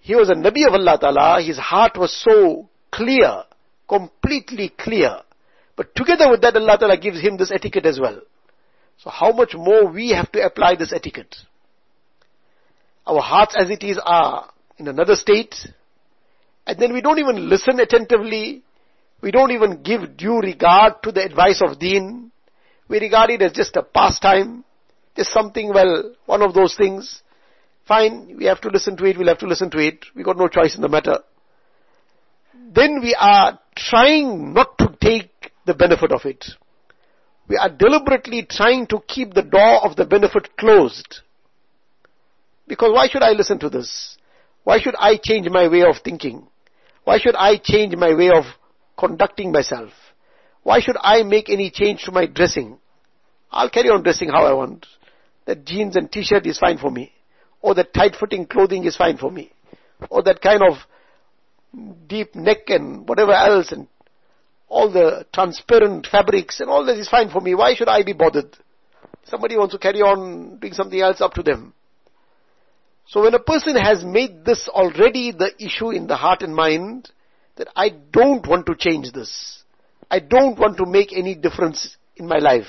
he 0.00 0.14
was 0.14 0.30
a 0.30 0.34
Nabi 0.34 0.66
of 0.66 0.74
Allah 0.74 0.98
Ta'ala, 1.00 1.42
his 1.42 1.58
heart 1.58 1.96
was 1.96 2.12
so 2.12 2.68
clear, 2.90 3.44
completely 3.88 4.70
clear. 4.76 5.20
But 5.76 5.94
together 5.94 6.30
with 6.30 6.40
that 6.42 6.56
Allah 6.56 6.78
Ta'ala 6.78 6.96
gives 6.98 7.20
him 7.20 7.36
this 7.36 7.50
etiquette 7.52 7.86
as 7.86 8.00
well. 8.00 8.20
So 8.98 9.10
how 9.10 9.32
much 9.32 9.54
more 9.54 9.86
we 9.86 10.10
have 10.10 10.30
to 10.32 10.44
apply 10.44 10.74
this 10.74 10.92
etiquette? 10.92 11.36
Our 13.06 13.20
hearts 13.20 13.54
as 13.56 13.70
it 13.70 13.82
is 13.82 13.98
are 14.04 14.50
in 14.76 14.88
another 14.88 15.14
state, 15.14 15.54
and 16.66 16.78
then 16.78 16.92
we 16.92 17.00
don't 17.00 17.18
even 17.18 17.48
listen 17.48 17.80
attentively, 17.80 18.62
we 19.20 19.30
don't 19.30 19.50
even 19.50 19.82
give 19.82 20.16
due 20.16 20.38
regard 20.38 21.02
to 21.02 21.12
the 21.12 21.22
advice 21.22 21.60
of 21.62 21.78
deen, 21.78 22.30
we 22.88 23.00
regard 23.00 23.30
it 23.30 23.42
as 23.42 23.52
just 23.52 23.76
a 23.76 23.82
pastime, 23.82 24.64
just 25.16 25.32
something, 25.32 25.72
well, 25.72 26.14
one 26.26 26.42
of 26.42 26.54
those 26.54 26.74
things. 26.76 27.22
Fine, 27.86 28.36
we 28.38 28.44
have 28.44 28.60
to 28.60 28.68
listen 28.68 28.96
to 28.96 29.04
it, 29.04 29.18
we'll 29.18 29.28
have 29.28 29.38
to 29.38 29.46
listen 29.46 29.70
to 29.70 29.78
it. 29.78 30.04
We 30.14 30.22
got 30.22 30.36
no 30.36 30.48
choice 30.48 30.76
in 30.76 30.82
the 30.82 30.88
matter. 30.88 31.18
Then 32.72 33.00
we 33.02 33.16
are 33.18 33.58
trying 33.74 34.52
not 34.52 34.76
to 34.78 34.96
take 35.00 35.52
the 35.66 35.74
benefit 35.74 36.12
of 36.12 36.24
it. 36.24 36.44
We 37.48 37.56
are 37.56 37.70
deliberately 37.70 38.46
trying 38.48 38.86
to 38.88 39.00
keep 39.08 39.32
the 39.32 39.42
door 39.42 39.84
of 39.84 39.96
the 39.96 40.04
benefit 40.04 40.56
closed. 40.56 41.20
Because 42.66 42.92
why 42.92 43.08
should 43.08 43.22
I 43.22 43.30
listen 43.30 43.58
to 43.60 43.70
this? 43.70 44.18
Why 44.64 44.78
should 44.80 44.94
I 44.98 45.18
change 45.22 45.48
my 45.48 45.66
way 45.68 45.82
of 45.82 45.96
thinking? 46.04 46.46
Why 47.04 47.18
should 47.18 47.34
I 47.36 47.56
change 47.56 47.96
my 47.96 48.14
way 48.14 48.28
of 48.28 48.44
conducting 48.98 49.52
myself? 49.52 49.90
Why 50.62 50.80
should 50.80 50.96
I 51.00 51.22
make 51.22 51.48
any 51.48 51.70
change 51.70 52.02
to 52.02 52.12
my 52.12 52.26
dressing? 52.26 52.78
I'll 53.50 53.70
carry 53.70 53.88
on 53.88 54.02
dressing 54.02 54.28
how 54.28 54.44
I 54.44 54.52
want 54.52 54.86
that 55.48 55.64
jeans 55.64 55.96
and 55.96 56.12
t-shirt 56.12 56.46
is 56.46 56.58
fine 56.58 56.76
for 56.76 56.90
me. 56.90 57.10
Or 57.62 57.74
that 57.74 57.94
tight-fitting 57.94 58.46
clothing 58.46 58.84
is 58.84 58.96
fine 58.96 59.16
for 59.16 59.30
me. 59.30 59.50
Or 60.10 60.22
that 60.22 60.42
kind 60.42 60.62
of 60.62 60.76
deep 62.06 62.34
neck 62.34 62.68
and 62.68 63.08
whatever 63.08 63.32
else 63.32 63.72
and 63.72 63.88
all 64.68 64.92
the 64.92 65.24
transparent 65.32 66.06
fabrics 66.06 66.60
and 66.60 66.68
all 66.68 66.84
that 66.84 66.98
is 66.98 67.08
fine 67.08 67.30
for 67.30 67.40
me. 67.40 67.54
Why 67.54 67.74
should 67.74 67.88
I 67.88 68.02
be 68.02 68.12
bothered? 68.12 68.54
Somebody 69.24 69.56
wants 69.56 69.72
to 69.72 69.78
carry 69.78 70.02
on 70.02 70.58
doing 70.58 70.74
something 70.74 71.00
else 71.00 71.22
up 71.22 71.32
to 71.34 71.42
them. 71.42 71.72
So 73.06 73.22
when 73.22 73.32
a 73.32 73.38
person 73.38 73.74
has 73.74 74.04
made 74.04 74.44
this 74.44 74.68
already 74.68 75.32
the 75.32 75.50
issue 75.58 75.90
in 75.90 76.06
the 76.06 76.16
heart 76.16 76.42
and 76.42 76.54
mind, 76.54 77.10
that 77.58 77.68
I 77.76 77.90
don't 78.12 78.46
want 78.46 78.66
to 78.66 78.74
change 78.76 79.12
this. 79.12 79.62
I 80.10 80.20
don't 80.20 80.58
want 80.58 80.78
to 80.78 80.86
make 80.86 81.12
any 81.12 81.34
difference 81.34 81.96
in 82.16 82.26
my 82.26 82.38
life. 82.38 82.66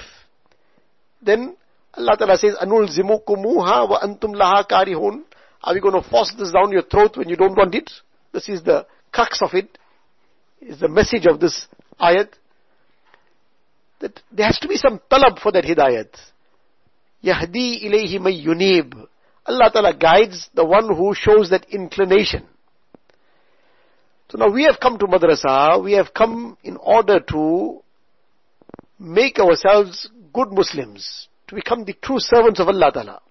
Then 1.22 1.56
Allah 1.94 2.18
Ta'ala 2.18 2.38
says, 2.38 2.56
Anulzimukumuha 2.62 3.90
wa 3.90 4.00
antum 4.02 4.34
laha 4.36 4.68
karihun. 4.68 5.24
Are 5.64 5.74
we 5.74 5.80
going 5.80 6.02
to 6.02 6.08
force 6.10 6.34
this 6.38 6.52
down 6.52 6.72
your 6.72 6.84
throat 6.84 7.18
when 7.18 7.30
you 7.30 7.36
don't 7.36 7.56
want 7.56 7.76
it? 7.76 7.90
This 8.34 8.50
is 8.50 8.64
the 8.64 8.86
crux 9.12 9.42
of 9.42 9.54
it. 9.54 9.78
Is 10.62 10.80
the 10.80 10.90
message 10.90 11.26
of 11.26 11.40
this 11.40 11.68
ayat. 12.00 12.30
That 14.00 14.20
there 14.32 14.48
has 14.48 14.60
to 14.60 14.68
be 14.68 14.78
some 14.78 15.00
talab 15.12 15.40
for 15.40 15.52
that 15.52 15.66
hidayat. 15.66 16.10
Yahdi 17.24 17.86
ilayhi 17.86 18.20
may 18.20 18.44
yunib. 18.44 18.94
Allah 19.46 19.72
Ta'ala 19.72 19.94
guides 19.94 20.50
the 20.54 20.66
one 20.66 20.88
who 20.96 21.14
shows 21.14 21.50
that 21.50 21.66
inclination. 21.70 22.48
So 24.32 24.38
now 24.38 24.52
we 24.52 24.64
have 24.66 24.80
come 24.80 24.98
to 25.00 25.08
madrasa, 25.08 25.84
we 25.84 25.94
have 25.94 26.14
come 26.14 26.58
in 26.64 26.78
order 26.78 27.20
to 27.20 27.82
make 29.00 29.40
ourselves 29.40 30.10
good 30.32 30.52
Muslims 30.52 31.28
to 31.48 31.56
become 31.56 31.84
the 31.84 31.94
true 31.94 32.20
servants 32.20 32.60
of 32.60 32.68
Allah 32.68 32.92
Ta'ala. 32.94 33.22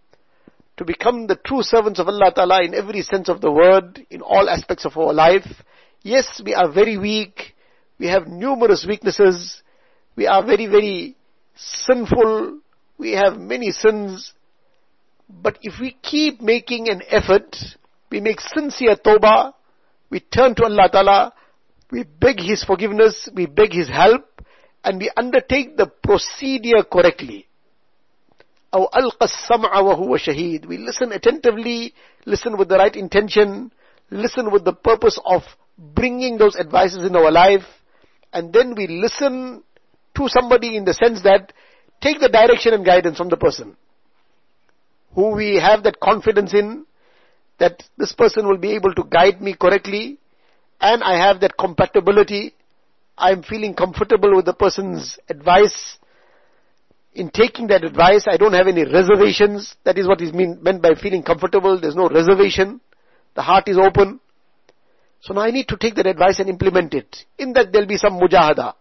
To 0.78 0.84
become 0.84 1.28
the 1.28 1.36
true 1.36 1.62
servants 1.62 2.00
of 2.00 2.08
Allah 2.08 2.32
Ta'ala 2.34 2.64
in 2.64 2.74
every 2.74 3.02
sense 3.02 3.28
of 3.28 3.40
the 3.40 3.50
word, 3.50 4.04
in 4.10 4.22
all 4.22 4.48
aspects 4.48 4.84
of 4.84 4.96
our 4.96 5.12
life. 5.12 5.46
Yes, 6.02 6.40
we 6.44 6.54
are 6.54 6.70
very 6.70 6.98
weak. 6.98 7.54
We 7.98 8.08
have 8.08 8.26
numerous 8.26 8.84
weaknesses. 8.88 9.62
We 10.16 10.26
are 10.26 10.44
very, 10.44 10.66
very 10.66 11.16
sinful. 11.54 12.58
We 12.98 13.12
have 13.12 13.38
many 13.38 13.70
sins. 13.70 14.32
But 15.28 15.58
if 15.62 15.80
we 15.80 15.96
keep 16.02 16.40
making 16.40 16.88
an 16.88 17.02
effort, 17.08 17.56
we 18.10 18.20
make 18.20 18.40
sincere 18.40 18.96
tawbah, 18.96 19.52
we 20.09 20.19
turn 20.19 20.55
to 20.55 20.65
Allah 20.65 20.89
Ta'ala, 20.91 21.33
we 21.91 22.03
beg 22.03 22.39
His 22.39 22.63
forgiveness, 22.63 23.29
we 23.33 23.45
beg 23.45 23.73
His 23.73 23.89
help, 23.89 24.25
and 24.83 24.99
we 24.99 25.11
undertake 25.15 25.77
the 25.77 25.87
procedure 25.87 26.83
correctly. 26.83 27.47
أو 28.73 28.89
ألقى 28.95 29.25
السمع 29.25 29.79
وهو 29.79 30.17
شهيد. 30.17 30.65
We 30.65 30.77
listen 30.77 31.11
attentively, 31.11 31.93
listen 32.25 32.57
with 32.57 32.69
the 32.69 32.77
right 32.77 32.95
intention, 32.95 33.71
listen 34.09 34.51
with 34.51 34.65
the 34.65 34.73
purpose 34.73 35.19
of 35.25 35.43
bringing 35.77 36.37
those 36.37 36.55
advices 36.55 37.05
in 37.05 37.15
our 37.15 37.31
life, 37.31 37.65
and 38.31 38.51
then 38.51 38.73
we 38.75 38.87
listen 38.87 39.63
to 40.15 40.27
somebody 40.27 40.75
in 40.75 40.85
the 40.85 40.93
sense 40.93 41.21
that 41.23 41.53
take 42.01 42.19
the 42.19 42.29
direction 42.29 42.73
and 42.73 42.85
guidance 42.85 43.17
from 43.17 43.29
the 43.29 43.37
person 43.37 43.75
who 45.15 45.35
we 45.35 45.59
have 45.59 45.83
that 45.83 45.99
confidence 45.99 46.53
in 46.53 46.85
that 47.58 47.82
this 47.96 48.12
person 48.12 48.46
will 48.46 48.58
be 48.58 48.74
able 48.74 48.94
to 48.94 49.04
guide 49.04 49.40
me 49.40 49.54
correctly 49.54 50.18
and 50.80 51.02
I 51.02 51.18
have 51.18 51.40
that 51.40 51.56
compatibility. 51.58 52.54
I'm 53.16 53.42
feeling 53.42 53.74
comfortable 53.74 54.34
with 54.36 54.44
the 54.44 54.54
person's 54.54 55.18
advice 55.28 55.98
in 57.18 57.30
taking 57.30 57.66
that 57.68 57.84
advice, 57.84 58.26
I 58.28 58.36
don't 58.36 58.52
have 58.52 58.68
any 58.68 58.84
reservations. 58.84 59.74
That 59.84 59.98
is 59.98 60.06
what 60.06 60.20
is 60.20 60.32
mean, 60.32 60.58
meant 60.62 60.80
by 60.80 60.94
feeling 60.94 61.24
comfortable. 61.24 61.80
There's 61.80 61.96
no 61.96 62.08
reservation. 62.08 62.80
The 63.34 63.42
heart 63.42 63.68
is 63.68 63.76
open. 63.76 64.20
So 65.20 65.34
now 65.34 65.40
I 65.40 65.50
need 65.50 65.66
to 65.68 65.76
take 65.76 65.96
that 65.96 66.06
advice 66.06 66.38
and 66.38 66.48
implement 66.48 66.94
it. 66.94 67.24
In 67.38 67.52
that 67.54 67.72
there'll 67.72 67.88
be 67.88 67.96
some 67.96 68.20
mujahada. 68.20 68.74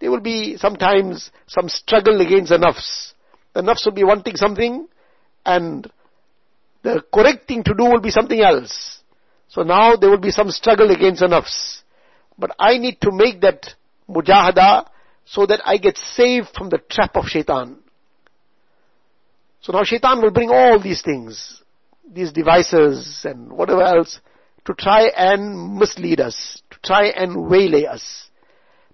There 0.00 0.10
will 0.10 0.20
be 0.20 0.56
sometimes 0.56 1.30
some 1.46 1.68
struggle 1.68 2.20
against 2.20 2.50
the 2.50 2.56
nafs. 2.56 3.12
The 3.52 3.60
nafs 3.60 3.84
will 3.84 3.92
be 3.92 4.04
wanting 4.04 4.36
something 4.36 4.88
and 5.44 5.90
the 6.86 7.02
correct 7.12 7.48
thing 7.48 7.64
to 7.64 7.74
do 7.74 7.84
will 7.84 8.00
be 8.00 8.12
something 8.12 8.40
else. 8.40 9.00
So 9.48 9.62
now 9.62 9.96
there 9.96 10.08
will 10.08 10.24
be 10.28 10.30
some 10.30 10.50
struggle 10.50 10.90
against 10.92 11.20
the 11.20 11.26
nafs. 11.26 11.82
But 12.38 12.52
I 12.60 12.78
need 12.78 13.00
to 13.00 13.10
make 13.10 13.40
that 13.40 13.66
mujahada 14.08 14.86
so 15.24 15.46
that 15.46 15.60
I 15.64 15.78
get 15.78 15.98
saved 15.98 16.48
from 16.54 16.68
the 16.68 16.78
trap 16.78 17.16
of 17.16 17.24
shaitan. 17.26 17.78
So 19.62 19.72
now 19.72 19.82
shaitan 19.82 20.22
will 20.22 20.30
bring 20.30 20.50
all 20.50 20.78
these 20.80 21.02
things, 21.02 21.60
these 22.08 22.30
devices 22.30 23.22
and 23.24 23.50
whatever 23.50 23.82
else 23.82 24.20
to 24.66 24.74
try 24.74 25.08
and 25.08 25.76
mislead 25.76 26.20
us, 26.20 26.62
to 26.70 26.78
try 26.84 27.06
and 27.06 27.48
waylay 27.48 27.86
us. 27.86 28.30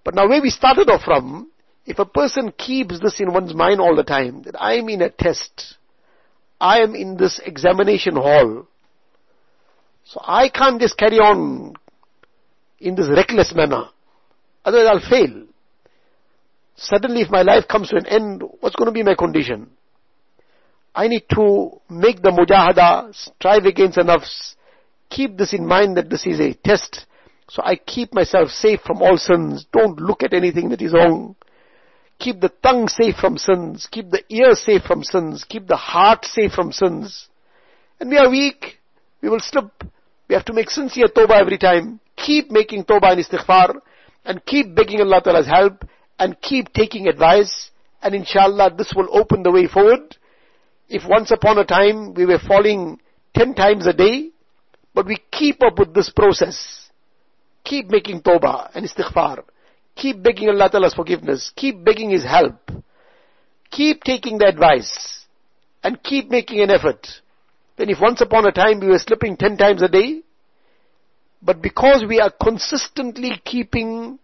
But 0.02 0.14
now 0.14 0.28
where 0.28 0.40
we 0.40 0.48
started 0.48 0.88
off 0.88 1.02
from, 1.02 1.50
if 1.84 1.98
a 1.98 2.06
person 2.06 2.52
keeps 2.56 3.00
this 3.00 3.20
in 3.20 3.34
one's 3.34 3.54
mind 3.54 3.80
all 3.80 3.96
the 3.96 4.02
time, 4.02 4.42
that 4.44 4.58
I 4.58 4.74
am 4.76 4.88
in 4.88 5.02
a 5.02 5.10
test, 5.10 5.76
I 6.62 6.78
am 6.78 6.94
in 6.94 7.16
this 7.16 7.40
examination 7.44 8.14
hall, 8.14 8.68
so 10.04 10.20
I 10.22 10.48
can't 10.48 10.80
just 10.80 10.96
carry 10.96 11.18
on 11.18 11.74
in 12.78 12.94
this 12.94 13.08
reckless 13.08 13.52
manner. 13.52 13.88
Otherwise 14.64 14.86
I'll 14.88 15.10
fail. 15.10 15.46
Suddenly 16.76 17.22
if 17.22 17.30
my 17.30 17.42
life 17.42 17.66
comes 17.66 17.88
to 17.88 17.96
an 17.96 18.06
end, 18.06 18.44
what's 18.60 18.76
going 18.76 18.86
to 18.86 18.92
be 18.92 19.02
my 19.02 19.16
condition? 19.16 19.70
I 20.94 21.08
need 21.08 21.24
to 21.34 21.80
make 21.90 22.22
the 22.22 22.30
mujahada, 22.30 23.12
strive 23.12 23.64
against 23.64 23.96
the 23.96 24.02
nafs, 24.02 24.54
keep 25.10 25.36
this 25.36 25.52
in 25.52 25.66
mind 25.66 25.96
that 25.96 26.10
this 26.10 26.26
is 26.26 26.38
a 26.38 26.54
test. 26.54 27.06
So 27.48 27.60
I 27.64 27.74
keep 27.74 28.14
myself 28.14 28.50
safe 28.50 28.80
from 28.86 29.02
all 29.02 29.16
sins. 29.16 29.66
Don't 29.72 29.98
look 30.00 30.22
at 30.22 30.32
anything 30.32 30.68
that 30.68 30.80
is 30.80 30.92
wrong. 30.92 31.34
Keep 32.22 32.40
the 32.40 32.52
tongue 32.62 32.86
safe 32.86 33.16
from 33.16 33.36
sins. 33.36 33.88
Keep 33.90 34.12
the 34.12 34.22
ear 34.28 34.54
safe 34.54 34.82
from 34.84 35.02
sins. 35.02 35.44
Keep 35.48 35.66
the 35.66 35.76
heart 35.76 36.24
safe 36.24 36.52
from 36.52 36.70
sins. 36.70 37.26
And 37.98 38.08
we 38.08 38.16
are 38.16 38.30
weak. 38.30 38.78
We 39.20 39.28
will 39.28 39.40
slip. 39.40 39.72
We 40.28 40.36
have 40.36 40.44
to 40.44 40.52
make 40.52 40.70
sincere 40.70 41.08
tawbah 41.08 41.40
every 41.40 41.58
time. 41.58 41.98
Keep 42.16 42.52
making 42.52 42.84
tawbah 42.84 43.12
and 43.12 43.24
istighfar. 43.24 43.74
And 44.24 44.46
keep 44.46 44.72
begging 44.72 45.00
Allah 45.00 45.20
Ta'ala's 45.20 45.48
help. 45.48 45.84
And 46.16 46.40
keep 46.40 46.72
taking 46.72 47.08
advice. 47.08 47.72
And 48.00 48.14
inshallah 48.14 48.76
this 48.78 48.92
will 48.94 49.08
open 49.10 49.42
the 49.42 49.50
way 49.50 49.66
forward. 49.66 50.16
If 50.88 51.02
once 51.04 51.32
upon 51.32 51.58
a 51.58 51.64
time 51.64 52.14
we 52.14 52.24
were 52.24 52.38
falling 52.38 53.00
ten 53.34 53.52
times 53.54 53.84
a 53.88 53.92
day, 53.92 54.30
but 54.94 55.06
we 55.06 55.18
keep 55.32 55.60
up 55.64 55.76
with 55.76 55.92
this 55.92 56.10
process. 56.10 56.88
Keep 57.64 57.90
making 57.90 58.22
tawbah 58.22 58.70
and 58.76 58.88
istighfar. 58.88 59.42
Keep 59.96 60.22
begging 60.22 60.48
Allah 60.48 60.70
Ta'ala's 60.70 60.94
forgiveness. 60.94 61.52
Keep 61.54 61.84
begging 61.84 62.10
His 62.10 62.24
help. 62.24 62.70
Keep 63.70 64.04
taking 64.04 64.38
the 64.38 64.46
advice. 64.46 65.26
And 65.82 66.02
keep 66.02 66.30
making 66.30 66.60
an 66.60 66.70
effort. 66.70 67.06
Then 67.76 67.90
if 67.90 67.98
once 68.00 68.20
upon 68.20 68.46
a 68.46 68.52
time 68.52 68.80
we 68.80 68.88
were 68.88 68.98
slipping 68.98 69.36
ten 69.36 69.56
times 69.56 69.82
a 69.82 69.88
day, 69.88 70.22
but 71.42 71.60
because 71.60 72.04
we 72.08 72.20
are 72.20 72.30
consistently 72.30 73.32
keeping 73.44 74.18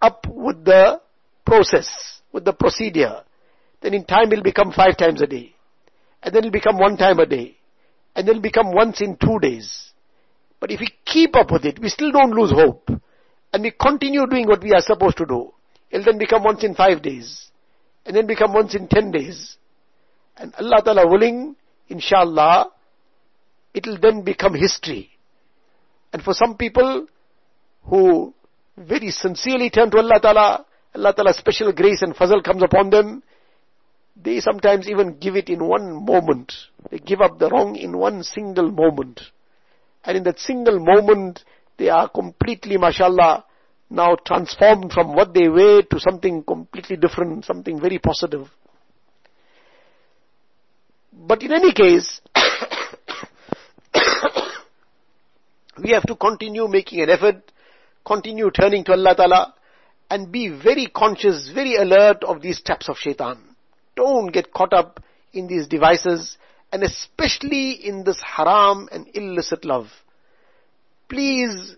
up 0.00 0.26
with 0.28 0.64
the 0.64 1.00
process, 1.44 1.88
with 2.32 2.44
the 2.44 2.52
procedure, 2.52 3.22
then 3.82 3.92
in 3.92 4.04
time 4.04 4.32
it'll 4.32 4.42
become 4.42 4.72
five 4.72 4.96
times 4.96 5.20
a 5.20 5.26
day. 5.26 5.54
And 6.22 6.34
then 6.34 6.44
it'll 6.44 6.50
become 6.50 6.78
one 6.78 6.96
time 6.96 7.18
a 7.18 7.26
day. 7.26 7.56
And 8.14 8.26
then 8.26 8.36
it'll 8.36 8.42
become 8.42 8.72
once 8.72 9.00
in 9.02 9.16
two 9.16 9.38
days. 9.40 9.92
But 10.58 10.70
if 10.70 10.80
we 10.80 10.88
keep 11.04 11.36
up 11.36 11.50
with 11.52 11.66
it, 11.66 11.78
we 11.78 11.90
still 11.90 12.10
don't 12.10 12.30
lose 12.30 12.50
hope. 12.50 12.88
And 13.56 13.62
we 13.62 13.70
continue 13.70 14.26
doing 14.26 14.46
what 14.46 14.62
we 14.62 14.74
are 14.74 14.82
supposed 14.82 15.16
to 15.16 15.24
do. 15.24 15.50
It'll 15.90 16.04
then 16.04 16.18
become 16.18 16.44
once 16.44 16.62
in 16.62 16.74
five 16.74 17.00
days. 17.00 17.48
And 18.04 18.14
then 18.14 18.26
become 18.26 18.52
once 18.52 18.74
in 18.74 18.86
ten 18.86 19.10
days. 19.10 19.56
And 20.36 20.54
Allah 20.56 20.82
Ta'ala 20.84 21.08
willing, 21.08 21.56
inshallah, 21.88 22.70
it'll 23.72 23.96
then 23.98 24.20
become 24.20 24.52
history. 24.52 25.08
And 26.12 26.22
for 26.22 26.34
some 26.34 26.58
people 26.58 27.06
who 27.84 28.34
very 28.76 29.10
sincerely 29.10 29.70
turn 29.70 29.90
to 29.92 30.00
Allah 30.00 30.20
Ta'ala, 30.20 30.66
Allah 30.94 31.14
Ta'ala's 31.14 31.38
special 31.38 31.72
grace 31.72 32.02
and 32.02 32.14
fazl 32.14 32.44
comes 32.44 32.62
upon 32.62 32.90
them, 32.90 33.22
they 34.22 34.40
sometimes 34.40 34.86
even 34.86 35.16
give 35.18 35.34
it 35.34 35.48
in 35.48 35.64
one 35.64 36.04
moment. 36.04 36.52
They 36.90 36.98
give 36.98 37.22
up 37.22 37.38
the 37.38 37.48
wrong 37.48 37.74
in 37.76 37.96
one 37.96 38.22
single 38.22 38.70
moment. 38.70 39.22
And 40.04 40.18
in 40.18 40.24
that 40.24 40.40
single 40.40 40.78
moment, 40.78 41.42
they 41.78 41.88
are 41.88 42.06
completely, 42.10 42.76
mashallah, 42.76 43.44
now 43.88 44.16
transformed 44.26 44.92
from 44.92 45.14
what 45.14 45.32
they 45.32 45.48
were 45.48 45.82
to 45.82 46.00
something 46.00 46.42
completely 46.42 46.96
different, 46.96 47.44
something 47.44 47.80
very 47.80 47.98
positive. 47.98 48.48
But 51.12 51.42
in 51.42 51.52
any 51.52 51.72
case, 51.72 52.20
we 55.82 55.90
have 55.90 56.04
to 56.04 56.16
continue 56.16 56.68
making 56.68 57.00
an 57.00 57.10
effort, 57.10 57.52
continue 58.04 58.50
turning 58.50 58.84
to 58.84 58.92
Allah 58.92 59.14
Ta'ala, 59.16 59.54
and 60.10 60.30
be 60.30 60.48
very 60.48 60.86
conscious, 60.86 61.50
very 61.52 61.76
alert 61.76 62.22
of 62.22 62.42
these 62.42 62.60
traps 62.60 62.88
of 62.88 62.96
shaitan. 62.96 63.38
Don't 63.96 64.28
get 64.28 64.52
caught 64.52 64.72
up 64.72 65.02
in 65.32 65.46
these 65.46 65.66
devices 65.66 66.38
and 66.72 66.82
especially 66.82 67.72
in 67.72 68.04
this 68.04 68.20
haram 68.20 68.88
and 68.92 69.08
illicit 69.14 69.64
love. 69.64 69.86
Please 71.08 71.76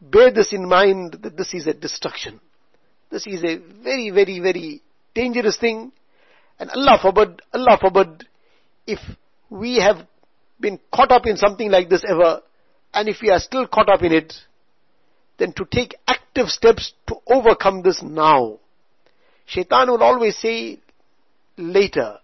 bear 0.00 0.32
this 0.32 0.52
in 0.52 0.66
mind 0.68 1.18
that 1.22 1.36
this 1.36 1.54
is 1.54 1.66
a 1.66 1.74
destruction. 1.74 2.40
This 3.10 3.26
is 3.26 3.42
a 3.44 3.56
very, 3.82 4.10
very, 4.10 4.40
very 4.40 4.82
dangerous 5.14 5.58
thing. 5.58 5.92
And 6.58 6.70
Allah 6.70 6.98
forbid, 7.00 7.42
Allah 7.52 7.78
forbid, 7.80 8.24
if 8.86 8.98
we 9.48 9.80
have 9.80 10.06
been 10.60 10.78
caught 10.92 11.10
up 11.10 11.26
in 11.26 11.36
something 11.36 11.70
like 11.70 11.88
this 11.88 12.04
ever, 12.08 12.42
and 12.94 13.08
if 13.08 13.16
we 13.22 13.30
are 13.30 13.40
still 13.40 13.66
caught 13.66 13.88
up 13.88 14.02
in 14.02 14.12
it, 14.12 14.34
then 15.38 15.52
to 15.54 15.64
take 15.70 15.96
active 16.06 16.48
steps 16.48 16.92
to 17.08 17.16
overcome 17.26 17.82
this 17.82 18.02
now. 18.02 18.58
Shaitan 19.46 19.90
will 19.90 20.02
always 20.02 20.36
say 20.36 20.78
later, 21.56 22.18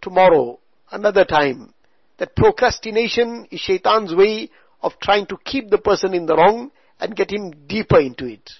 tomorrow, 0.00 0.58
another 0.90 1.24
time. 1.24 1.72
That 2.18 2.36
procrastination 2.36 3.48
is 3.50 3.60
shaitan's 3.60 4.14
way 4.14 4.50
of 4.82 4.92
trying 5.00 5.26
to 5.26 5.38
keep 5.44 5.70
the 5.70 5.78
person 5.78 6.14
in 6.14 6.26
the 6.26 6.36
wrong 6.36 6.70
and 7.00 7.16
get 7.16 7.30
him 7.30 7.52
deeper 7.66 7.98
into 7.98 8.26
it. 8.26 8.50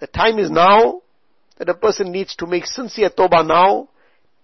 The 0.00 0.06
time 0.06 0.38
is 0.38 0.50
now 0.50 1.02
that 1.58 1.68
a 1.68 1.74
person 1.74 2.12
needs 2.12 2.34
to 2.36 2.46
make 2.46 2.66
sincere 2.66 3.10
tawbah 3.10 3.46
now, 3.46 3.88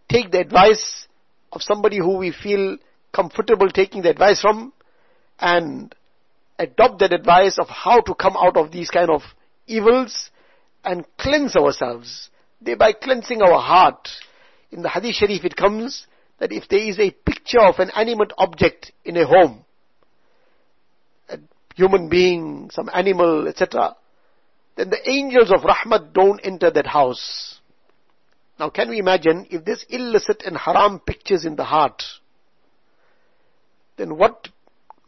take 0.08 0.30
the 0.30 0.40
advice 0.40 1.06
of 1.52 1.62
somebody 1.62 1.98
who 1.98 2.16
we 2.16 2.32
feel 2.32 2.78
comfortable 3.12 3.68
taking 3.68 4.02
the 4.02 4.10
advice 4.10 4.40
from, 4.40 4.72
and 5.38 5.94
adopt 6.58 7.00
that 7.00 7.12
advice 7.12 7.58
of 7.58 7.68
how 7.68 8.00
to 8.00 8.14
come 8.14 8.36
out 8.36 8.56
of 8.56 8.70
these 8.70 8.90
kind 8.90 9.10
of 9.10 9.22
evils 9.66 10.30
and 10.84 11.04
cleanse 11.18 11.56
ourselves, 11.56 12.30
thereby 12.60 12.92
cleansing 12.92 13.42
our 13.42 13.60
heart. 13.60 14.08
In 14.70 14.82
the 14.82 14.88
Hadith 14.88 15.16
Sharif 15.16 15.44
it 15.44 15.56
comes 15.56 16.06
that 16.38 16.52
if 16.52 16.68
there 16.68 16.78
is 16.78 16.98
a 16.98 17.10
picture 17.10 17.60
of 17.60 17.78
an 17.78 17.90
animate 17.96 18.32
object 18.38 18.92
in 19.04 19.16
a 19.16 19.26
home, 19.26 19.64
human 21.74 22.09
being, 22.09 22.70
some 22.72 22.90
animal, 22.92 23.48
etc., 23.48 23.96
then 24.76 24.90
the 24.90 25.11
angels 25.11 25.50
of 25.50 25.61
Rahmat 25.61 26.12
don't 26.12 26.40
enter 26.44 26.70
that 26.70 26.87
house. 26.87 27.61
Now 28.59 28.68
can 28.68 28.90
we 28.90 28.98
imagine 28.98 29.46
if 29.50 29.64
there's 29.64 29.87
illicit 29.88 30.42
and 30.44 30.56
haram 30.56 31.00
pictures 31.00 31.46
in 31.46 31.56
the 31.56 31.64
heart, 31.64 32.02
then 33.96 34.18
what 34.18 34.48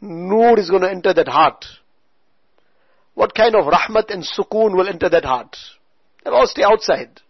nur 0.01 0.59
is 0.59 0.71
going 0.71 0.81
to 0.81 0.89
enter 0.89 1.13
that 1.13 1.27
heart? 1.27 1.65
What 3.13 3.35
kind 3.35 3.55
of 3.55 3.65
rahmat 3.65 4.09
and 4.09 4.23
sukoon 4.23 4.75
will 4.75 4.87
enter 4.87 5.07
that 5.07 5.23
heart? 5.23 5.55
They'll 6.23 6.33
all 6.33 6.47
stay 6.47 6.63
outside. 6.63 7.21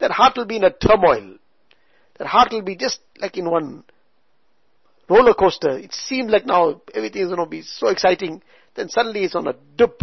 That 0.00 0.10
heart 0.10 0.34
will 0.36 0.44
be 0.44 0.56
in 0.56 0.64
a 0.64 0.70
turmoil. 0.70 1.36
That 2.18 2.26
heart 2.26 2.52
will 2.52 2.62
be 2.62 2.76
just 2.76 3.00
like 3.18 3.38
in 3.38 3.50
one 3.50 3.84
roller 5.08 5.34
coaster. 5.34 5.78
It 5.78 5.94
seems 5.94 6.30
like 6.30 6.44
now 6.44 6.82
everything 6.94 7.22
is 7.22 7.28
going 7.28 7.40
to 7.40 7.46
be 7.46 7.62
so 7.62 7.88
exciting. 7.88 8.42
Then 8.74 8.88
suddenly 8.88 9.24
it's 9.24 9.34
on 9.34 9.48
a 9.48 9.54
dip. 9.76 10.02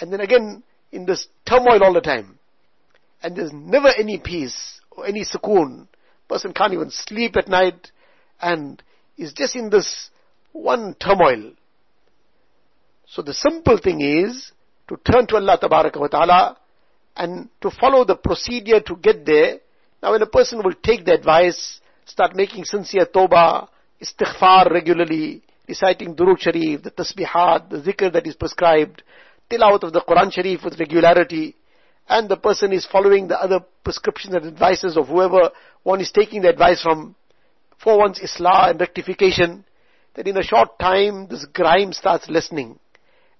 And 0.00 0.12
then 0.12 0.20
again 0.20 0.62
in 0.92 1.06
this 1.06 1.26
turmoil 1.46 1.82
all 1.82 1.92
the 1.92 2.00
time. 2.00 2.38
And 3.22 3.36
there's 3.36 3.52
never 3.52 3.88
any 3.88 4.18
peace 4.18 4.80
or 4.90 5.06
any 5.06 5.24
sukoon. 5.24 5.88
Person 6.28 6.52
can't 6.52 6.72
even 6.72 6.90
sleep 6.90 7.36
at 7.36 7.48
night 7.48 7.90
and 8.40 8.82
is 9.16 9.32
just 9.32 9.56
in 9.56 9.70
this 9.70 10.10
one 10.52 10.94
turmoil. 10.94 11.52
So 13.06 13.22
the 13.22 13.34
simple 13.34 13.78
thing 13.78 14.00
is 14.00 14.52
to 14.88 14.96
turn 15.10 15.26
to 15.28 15.36
Allah 15.36 15.58
wa 15.62 16.08
ta'ala 16.08 16.56
and 17.16 17.48
to 17.60 17.70
follow 17.70 18.04
the 18.04 18.16
procedure 18.16 18.80
to 18.80 18.96
get 18.96 19.24
there 19.24 19.60
now 20.02 20.12
when 20.12 20.22
a 20.22 20.26
person 20.26 20.62
will 20.62 20.74
take 20.82 21.04
the 21.04 21.14
advice, 21.14 21.80
start 22.04 22.36
making 22.36 22.64
sincere 22.64 23.06
tawbah, 23.06 23.68
istighfar 24.00 24.70
regularly, 24.70 25.42
reciting 25.68 26.14
Durud 26.14 26.40
Sharif, 26.40 26.82
the 26.82 26.90
Tasbihat, 26.90 27.70
the 27.70 27.78
Zikr 27.78 28.12
that 28.12 28.26
is 28.26 28.36
prescribed, 28.36 29.02
tilawat 29.50 29.82
of 29.82 29.92
the 29.92 30.00
Quran 30.00 30.32
Sharif 30.32 30.64
with 30.64 30.78
regularity, 30.78 31.56
and 32.08 32.28
the 32.28 32.36
person 32.36 32.72
is 32.72 32.86
following 32.86 33.28
the 33.28 33.40
other 33.40 33.60
prescriptions 33.84 34.34
and 34.34 34.46
advices 34.46 34.96
of 34.96 35.08
whoever 35.08 35.50
one 35.82 36.00
is 36.00 36.12
taking 36.12 36.42
the 36.42 36.48
advice 36.48 36.82
from 36.82 37.16
for 37.78 37.98
one's 37.98 38.20
islah 38.20 38.70
and 38.70 38.80
rectification, 38.80 39.64
that 40.14 40.26
in 40.26 40.36
a 40.36 40.42
short 40.42 40.78
time 40.78 41.28
this 41.28 41.44
grime 41.52 41.92
starts 41.92 42.28
lessening 42.28 42.78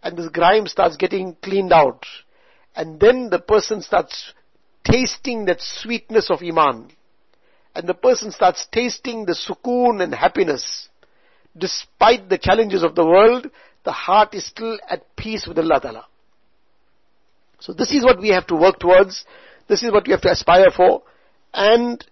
and 0.02 0.16
this 0.16 0.28
grime 0.28 0.66
starts 0.66 0.96
getting 0.96 1.36
cleaned 1.42 1.72
out 1.72 2.04
and 2.76 3.00
then 3.00 3.30
the 3.30 3.38
person 3.38 3.80
starts 3.80 4.34
tasting 4.84 5.46
that 5.46 5.60
sweetness 5.60 6.30
of 6.30 6.42
iman 6.42 6.90
and 7.74 7.88
the 7.88 7.94
person 7.94 8.30
starts 8.30 8.66
tasting 8.70 9.24
the 9.24 9.32
sukoon 9.34 10.02
and 10.02 10.14
happiness 10.14 10.88
despite 11.56 12.28
the 12.28 12.38
challenges 12.38 12.82
of 12.82 12.94
the 12.94 13.04
world 13.04 13.50
the 13.84 13.92
heart 13.92 14.34
is 14.34 14.44
still 14.46 14.78
at 14.88 15.16
peace 15.16 15.46
with 15.46 15.58
Allah 15.58 15.80
Ta'ala 15.80 16.06
so 17.60 17.72
this 17.72 17.92
is 17.92 18.04
what 18.04 18.20
we 18.20 18.28
have 18.28 18.46
to 18.48 18.54
work 18.54 18.78
towards. 18.78 19.24
This 19.68 19.82
is 19.82 19.92
what 19.92 20.06
we 20.06 20.12
have 20.12 20.20
to 20.22 20.30
aspire 20.30 20.70
for. 20.74 21.02
And 21.52 22.04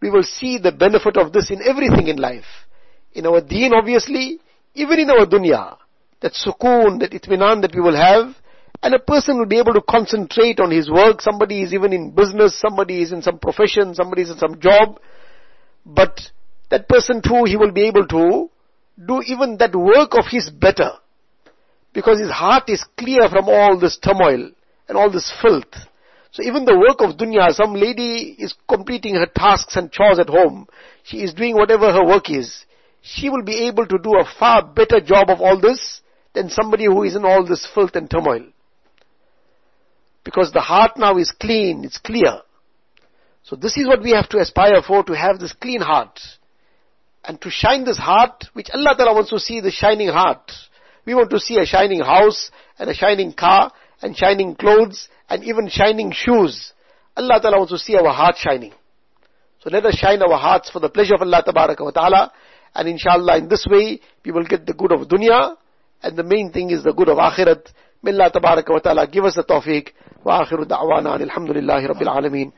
we 0.00 0.10
will 0.10 0.22
see 0.22 0.58
the 0.58 0.72
benefit 0.72 1.16
of 1.16 1.32
this 1.32 1.50
in 1.50 1.60
everything 1.66 2.08
in 2.08 2.16
life. 2.16 2.44
In 3.12 3.26
our 3.26 3.40
deen, 3.40 3.72
obviously, 3.72 4.40
even 4.74 4.98
in 4.98 5.10
our 5.10 5.26
dunya. 5.26 5.76
That 6.20 6.32
sukoon, 6.32 7.00
that 7.00 7.12
itminan 7.12 7.62
that 7.62 7.74
we 7.74 7.80
will 7.80 7.96
have. 7.96 8.34
And 8.82 8.94
a 8.94 8.98
person 8.98 9.38
will 9.38 9.46
be 9.46 9.58
able 9.58 9.74
to 9.74 9.82
concentrate 9.82 10.58
on 10.58 10.70
his 10.70 10.90
work. 10.90 11.20
Somebody 11.20 11.62
is 11.62 11.72
even 11.72 11.92
in 11.92 12.10
business, 12.10 12.58
somebody 12.58 13.02
is 13.02 13.12
in 13.12 13.22
some 13.22 13.38
profession, 13.38 13.94
somebody 13.94 14.22
is 14.22 14.30
in 14.30 14.38
some 14.38 14.58
job. 14.60 14.98
But 15.86 16.20
that 16.70 16.88
person 16.88 17.22
too, 17.22 17.44
he 17.46 17.56
will 17.56 17.70
be 17.70 17.86
able 17.86 18.06
to 18.08 18.50
do 18.98 19.22
even 19.26 19.56
that 19.58 19.74
work 19.74 20.10
of 20.12 20.26
his 20.30 20.50
better. 20.50 20.92
Because 21.92 22.18
his 22.18 22.30
heart 22.30 22.64
is 22.68 22.84
clear 22.98 23.28
from 23.28 23.48
all 23.48 23.78
this 23.78 23.98
turmoil 23.98 24.50
and 24.88 24.98
all 24.98 25.10
this 25.10 25.32
filth. 25.42 25.74
So 26.30 26.42
even 26.42 26.64
the 26.64 26.78
work 26.78 27.00
of 27.00 27.18
dunya, 27.18 27.52
some 27.52 27.74
lady 27.74 28.34
is 28.38 28.54
completing 28.66 29.14
her 29.16 29.26
tasks 29.26 29.76
and 29.76 29.92
chores 29.92 30.18
at 30.18 30.30
home. 30.30 30.66
She 31.02 31.18
is 31.18 31.34
doing 31.34 31.54
whatever 31.54 31.92
her 31.92 32.04
work 32.04 32.30
is. 32.30 32.64
She 33.02 33.28
will 33.28 33.42
be 33.42 33.66
able 33.66 33.86
to 33.86 33.98
do 33.98 34.12
a 34.18 34.28
far 34.38 34.64
better 34.64 35.00
job 35.00 35.28
of 35.28 35.40
all 35.40 35.60
this 35.60 36.00
than 36.34 36.48
somebody 36.48 36.86
who 36.86 37.02
is 37.02 37.14
in 37.14 37.24
all 37.26 37.44
this 37.44 37.68
filth 37.74 37.94
and 37.96 38.10
turmoil. 38.10 38.46
Because 40.24 40.52
the 40.52 40.60
heart 40.60 40.92
now 40.96 41.18
is 41.18 41.32
clean, 41.32 41.84
it's 41.84 41.98
clear. 41.98 42.40
So 43.42 43.56
this 43.56 43.76
is 43.76 43.86
what 43.86 44.02
we 44.02 44.12
have 44.12 44.28
to 44.30 44.38
aspire 44.38 44.80
for, 44.86 45.02
to 45.02 45.16
have 45.16 45.38
this 45.38 45.52
clean 45.52 45.80
heart. 45.80 46.18
And 47.24 47.40
to 47.40 47.50
shine 47.50 47.84
this 47.84 47.98
heart, 47.98 48.46
which 48.52 48.68
Allah 48.74 48.94
Ta'ala 48.96 49.14
wants 49.14 49.30
to 49.30 49.38
see 49.38 49.60
the 49.60 49.70
shining 49.70 50.08
heart. 50.08 50.50
We 51.04 51.14
want 51.14 51.30
to 51.30 51.38
see 51.38 51.56
a 51.58 51.66
shining 51.66 52.00
house 52.00 52.50
and 52.78 52.90
a 52.90 52.94
shining 52.94 53.32
car 53.32 53.72
and 54.00 54.16
shining 54.16 54.56
clothes 54.56 55.08
and 55.28 55.44
even 55.44 55.68
shining 55.68 56.12
shoes. 56.12 56.72
Allah 57.16 57.40
Ta'ala 57.40 57.58
wants 57.58 57.72
to 57.72 57.78
see 57.78 57.96
our 57.96 58.12
heart 58.12 58.36
shining. 58.38 58.72
So 59.62 59.70
let 59.70 59.86
us 59.86 59.96
shine 59.96 60.20
our 60.22 60.38
hearts 60.38 60.70
for 60.70 60.80
the 60.80 60.88
pleasure 60.88 61.14
of 61.14 61.22
Allah 61.22 61.42
Ta'ala. 61.44 62.32
And 62.74 62.88
inshallah 62.88 63.38
in 63.38 63.48
this 63.48 63.66
way 63.70 64.00
we 64.24 64.32
will 64.32 64.44
get 64.44 64.66
the 64.66 64.74
good 64.74 64.92
of 64.92 65.06
dunya 65.06 65.56
and 66.02 66.16
the 66.16 66.24
main 66.24 66.50
thing 66.50 66.70
is 66.70 66.82
the 66.82 66.92
good 66.92 67.08
of 67.08 67.18
akhirat. 67.18 67.66
Tabaraka 68.04 68.72
wa 68.72 68.80
ta'ala 68.80 69.06
give 69.06 69.24
us 69.24 69.36
the 69.36 69.44
tawfiq. 69.44 69.88
وآخر 70.24 70.62
دعوانا 70.62 71.14
أن 71.14 71.22
الحمد 71.22 71.50
لله 71.50 71.86
رب 71.86 72.02
العالمين. 72.02 72.52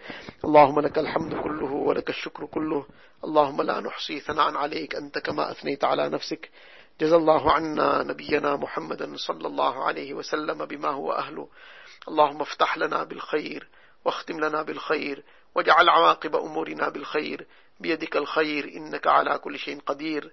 اللهم 0.45 0.81
لك 0.81 0.99
الحمد 0.99 1.35
كله 1.35 1.73
ولك 1.73 2.11
الشكر 2.11 2.47
كله. 2.47 2.87
اللهم 3.25 3.63
لا 3.63 3.81
نحصي 3.81 4.21
ثناء 4.21 4.57
عليك. 4.57 4.95
أنت 4.95 5.19
كما 5.19 5.51
أثنيت 5.51 5.85
على 5.85 6.09
نفسك. 6.09 6.51
جزا 7.01 7.17
الله 7.17 7.53
عنا 7.53 8.03
نبينا 8.03 8.57
محمدا 8.57 9.17
صلى 9.17 9.47
الله 9.47 9.85
عليه 9.85 10.15
وسلم 10.15 10.65
بما 10.65 10.89
هو 10.89 11.13
أهله. 11.13 11.49
اللهم 12.09 12.41
افتح 12.41 12.79
لنا 12.79 13.05
بالخير 13.05 13.69
واختم 14.05 14.41
لنا 14.41 14.63
بالخير. 14.63 15.25
واجعل 15.55 15.89
عواقب 15.89 16.37
أمورنا 16.37 16.89
بالخير. 16.89 17.47
بيدك 17.81 18.17
الخير. 18.17 18.65
إنك 18.77 19.07
على 19.07 19.39
كل 19.39 19.59
شيء 19.59 19.81
قدير. 19.87 20.33